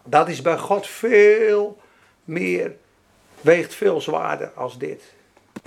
Dat 0.03 0.29
is 0.29 0.41
bij 0.41 0.57
God 0.57 0.87
veel 0.87 1.79
meer, 2.23 2.75
weegt 3.41 3.73
veel 3.73 4.01
zwaarder 4.01 4.51
als 4.55 4.77
dit. 4.77 5.13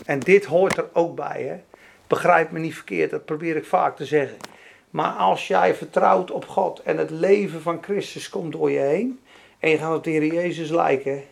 En 0.04 0.20
dit 0.20 0.44
hoort 0.44 0.76
er 0.76 0.88
ook 0.92 1.14
bij. 1.16 1.42
Hè? 1.42 1.60
Begrijp 2.06 2.50
me 2.50 2.58
niet 2.58 2.74
verkeerd, 2.74 3.10
dat 3.10 3.24
probeer 3.24 3.56
ik 3.56 3.66
vaak 3.66 3.96
te 3.96 4.04
zeggen. 4.04 4.36
Maar 4.90 5.12
als 5.12 5.46
jij 5.46 5.74
vertrouwt 5.74 6.30
op 6.30 6.48
God 6.48 6.82
en 6.82 6.98
het 6.98 7.10
leven 7.10 7.62
van 7.62 7.82
Christus 7.82 8.28
komt 8.28 8.52
door 8.52 8.70
je 8.70 8.78
heen. 8.78 9.20
En 9.58 9.70
je 9.70 9.78
gaat 9.78 9.96
op 9.96 10.04
de 10.04 10.26
Jezus 10.26 10.70
lijken. 10.70 11.22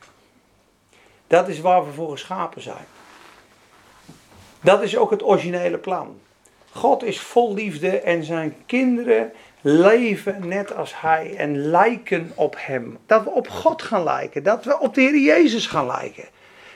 Dat 1.26 1.48
is 1.48 1.60
waar 1.60 1.86
we 1.86 1.92
voor 1.92 2.10
geschapen 2.10 2.62
zijn. 2.62 2.86
Dat 4.62 4.82
is 4.82 4.96
ook 4.96 5.10
het 5.10 5.22
originele 5.22 5.78
plan. 5.78 6.20
God 6.72 7.02
is 7.02 7.20
vol 7.20 7.54
liefde 7.54 8.00
en 8.00 8.24
zijn 8.24 8.54
kinderen 8.66 9.32
leven 9.60 10.48
net 10.48 10.76
als 10.76 11.00
Hij 11.00 11.36
en 11.36 11.56
lijken 11.56 12.32
op 12.34 12.54
Hem. 12.58 12.98
Dat 13.06 13.24
we 13.24 13.30
op 13.30 13.48
God 13.48 13.82
gaan 13.82 14.04
lijken, 14.04 14.42
dat 14.42 14.64
we 14.64 14.78
op 14.78 14.94
de 14.94 15.00
Heer 15.00 15.18
Jezus 15.18 15.66
gaan 15.66 15.86
lijken. 15.86 16.24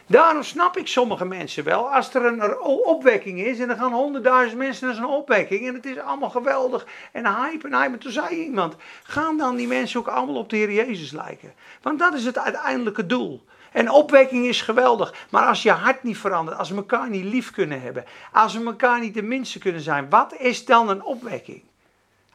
Daarom 0.07 0.43
snap 0.43 0.77
ik 0.77 0.87
sommige 0.87 1.25
mensen 1.25 1.65
wel. 1.65 1.93
Als 1.95 2.15
er 2.15 2.25
een 2.25 2.59
opwekking 2.63 3.41
is 3.41 3.59
en 3.59 3.71
er 3.71 3.77
gaan 3.77 3.93
honderdduizend 3.93 4.59
mensen 4.59 4.87
naar 4.87 4.97
zo'n 4.97 5.15
opwekking 5.15 5.69
en 5.69 5.75
het 5.75 5.87
is 5.87 5.99
allemaal 5.99 6.31
geweldig 6.31 6.87
en 7.13 7.27
hype 7.27 7.69
en 7.69 7.81
hype. 7.81 7.99
toen 7.99 8.13
zei 8.13 8.45
iemand, 8.45 8.77
gaan 9.03 9.39
dan 9.39 9.57
die 9.57 9.67
mensen 9.67 10.01
ook 10.01 10.09
allemaal 10.09 10.37
op 10.37 10.51
de 10.51 10.57
Heer 10.57 10.73
Jezus 10.73 11.11
lijken. 11.11 11.53
Want 11.83 11.99
dat 11.99 12.15
is 12.15 12.25
het 12.25 12.39
uiteindelijke 12.39 13.07
doel. 13.07 13.45
En 13.77 13.91
opwekking 13.91 14.47
is 14.47 14.63
geweldig. 14.63 15.15
Maar 15.31 15.47
als 15.47 15.63
je 15.63 15.71
hart 15.71 16.03
niet 16.03 16.19
verandert, 16.19 16.59
als 16.59 16.71
we 16.71 16.77
elkaar 16.77 17.09
niet 17.09 17.25
lief 17.25 17.51
kunnen 17.51 17.83
hebben, 17.83 18.05
als 18.33 18.55
we 18.55 18.65
elkaar 18.65 19.01
niet 19.01 19.15
de 19.15 19.23
minste 19.23 19.59
kunnen 19.59 19.81
zijn, 19.81 20.11
wat 20.11 20.35
is 20.35 20.65
dan 20.65 20.89
een 20.89 21.03
opwekking? 21.03 21.63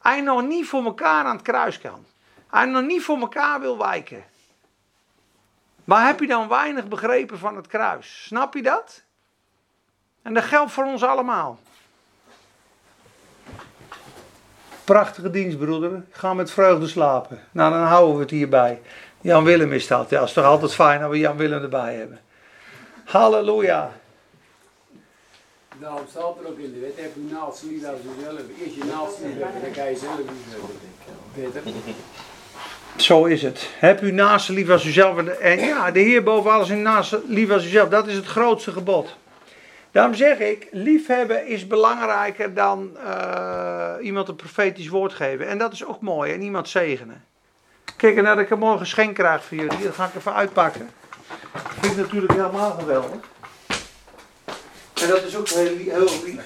Hij 0.01 0.21
nog 0.21 0.41
niet 0.41 0.67
voor 0.67 0.83
elkaar 0.83 1.25
aan 1.25 1.35
het 1.35 1.45
kruis 1.45 1.79
kan. 1.79 2.05
Hij 2.47 2.65
nog 2.65 2.83
niet 2.83 3.03
voor 3.03 3.19
elkaar 3.19 3.59
wil 3.59 3.77
wijken. 3.77 4.23
Maar 5.83 6.05
heb 6.05 6.19
je 6.19 6.27
dan 6.27 6.47
weinig 6.47 6.87
begrepen 6.87 7.37
van 7.37 7.55
het 7.55 7.67
kruis? 7.67 8.23
Snap 8.25 8.53
je 8.53 8.61
dat? 8.61 9.03
En 10.21 10.33
dat 10.33 10.43
geldt 10.43 10.71
voor 10.71 10.85
ons 10.85 11.03
allemaal. 11.03 11.59
Prachtige 14.83 15.29
dienst, 15.29 15.57
broeder. 15.57 16.03
ga 16.11 16.33
met 16.33 16.51
vreugde 16.51 16.87
slapen. 16.87 17.39
Nou, 17.51 17.71
dan 17.71 17.83
houden 17.83 18.15
we 18.15 18.21
het 18.21 18.31
hierbij. 18.31 18.81
Jan 19.21 19.43
Willem 19.43 19.73
is 19.73 19.87
dat. 19.87 20.09
Ja, 20.09 20.19
het 20.19 20.27
is 20.27 20.33
toch 20.33 20.45
altijd 20.45 20.73
fijn 20.73 20.99
dat 20.99 21.09
we 21.09 21.17
Jan 21.17 21.37
Willem 21.37 21.61
erbij 21.61 21.95
hebben. 21.95 22.19
Halleluja. 23.05 23.91
Nou, 25.79 25.99
staat 26.09 26.37
er 26.43 26.47
ook 26.47 26.57
in 26.57 26.73
de 26.73 26.79
wet, 26.79 26.93
heb 26.95 27.11
je 27.15 27.21
naast 27.31 27.63
lief 27.63 27.85
als 27.85 27.99
jezelf. 28.15 28.41
Eerst 28.61 28.75
je 28.75 28.83
naast 28.83 29.19
lief 29.23 29.33
dan 29.61 29.71
kan 29.71 29.89
je 29.89 29.97
zelf 29.97 30.17
lief. 31.75 31.95
Zo 32.95 33.25
is 33.25 33.41
het. 33.41 33.69
Heb 33.79 34.01
u 34.01 34.11
naast 34.11 34.49
lief 34.49 34.69
als 34.69 34.85
uzelf. 34.85 35.17
En 35.27 35.59
ja, 35.59 35.91
de 35.91 35.99
Heer 35.99 36.23
boven 36.23 36.51
alles 36.51 36.69
in 36.69 36.81
naast 36.81 37.17
lief 37.27 37.49
als 37.51 37.65
uzelf. 37.65 37.89
Dat 37.89 38.07
is 38.07 38.15
het 38.15 38.25
grootste 38.25 38.71
gebod. 38.71 39.15
Daarom 39.91 40.13
zeg 40.13 40.39
ik, 40.39 40.67
liefhebben 40.71 41.47
is 41.47 41.67
belangrijker 41.67 42.53
dan 42.53 42.97
uh, 43.03 43.93
iemand 44.01 44.27
een 44.27 44.35
profetisch 44.35 44.87
woord 44.87 45.13
geven. 45.13 45.47
En 45.47 45.57
dat 45.57 45.73
is 45.73 45.85
ook 45.85 46.01
mooi. 46.01 46.33
En 46.33 46.41
iemand 46.41 46.69
zegenen. 46.69 47.25
Kijk, 48.01 48.17
en 48.17 48.23
dat 48.23 48.39
ik 48.39 48.49
een 48.49 48.59
mooi 48.59 48.77
geschenk 48.77 49.15
krijg 49.15 49.43
voor 49.43 49.57
jullie, 49.57 49.83
dat 49.83 49.95
ga 49.95 50.05
ik 50.05 50.15
even 50.15 50.33
uitpakken. 50.33 50.89
Dat 51.53 51.61
vind 51.79 51.91
ik 51.91 51.97
natuurlijk 51.97 52.33
helemaal 52.33 52.71
geweldig. 52.71 53.19
En 55.01 55.07
dat 55.07 55.23
is 55.23 55.35
ook 55.35 55.49
heel, 55.49 55.77
heel 55.77 56.09
lief. 56.25 56.41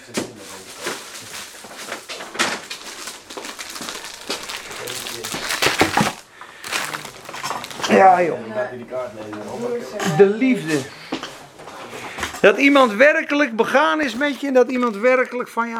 Ja, 7.89 8.24
joh. 8.24 8.39
De 10.18 10.26
liefde. 10.26 10.80
Dat 12.41 12.58
iemand 12.58 12.94
werkelijk 12.94 13.56
begaan 13.56 14.02
is 14.02 14.15
met 14.15 14.41
je 14.41 14.48
en 14.48 14.54
dat 14.54 14.70
iemand 14.70 14.98
werkelijk 14.98 15.50
van 15.50 15.68
je 15.68 15.74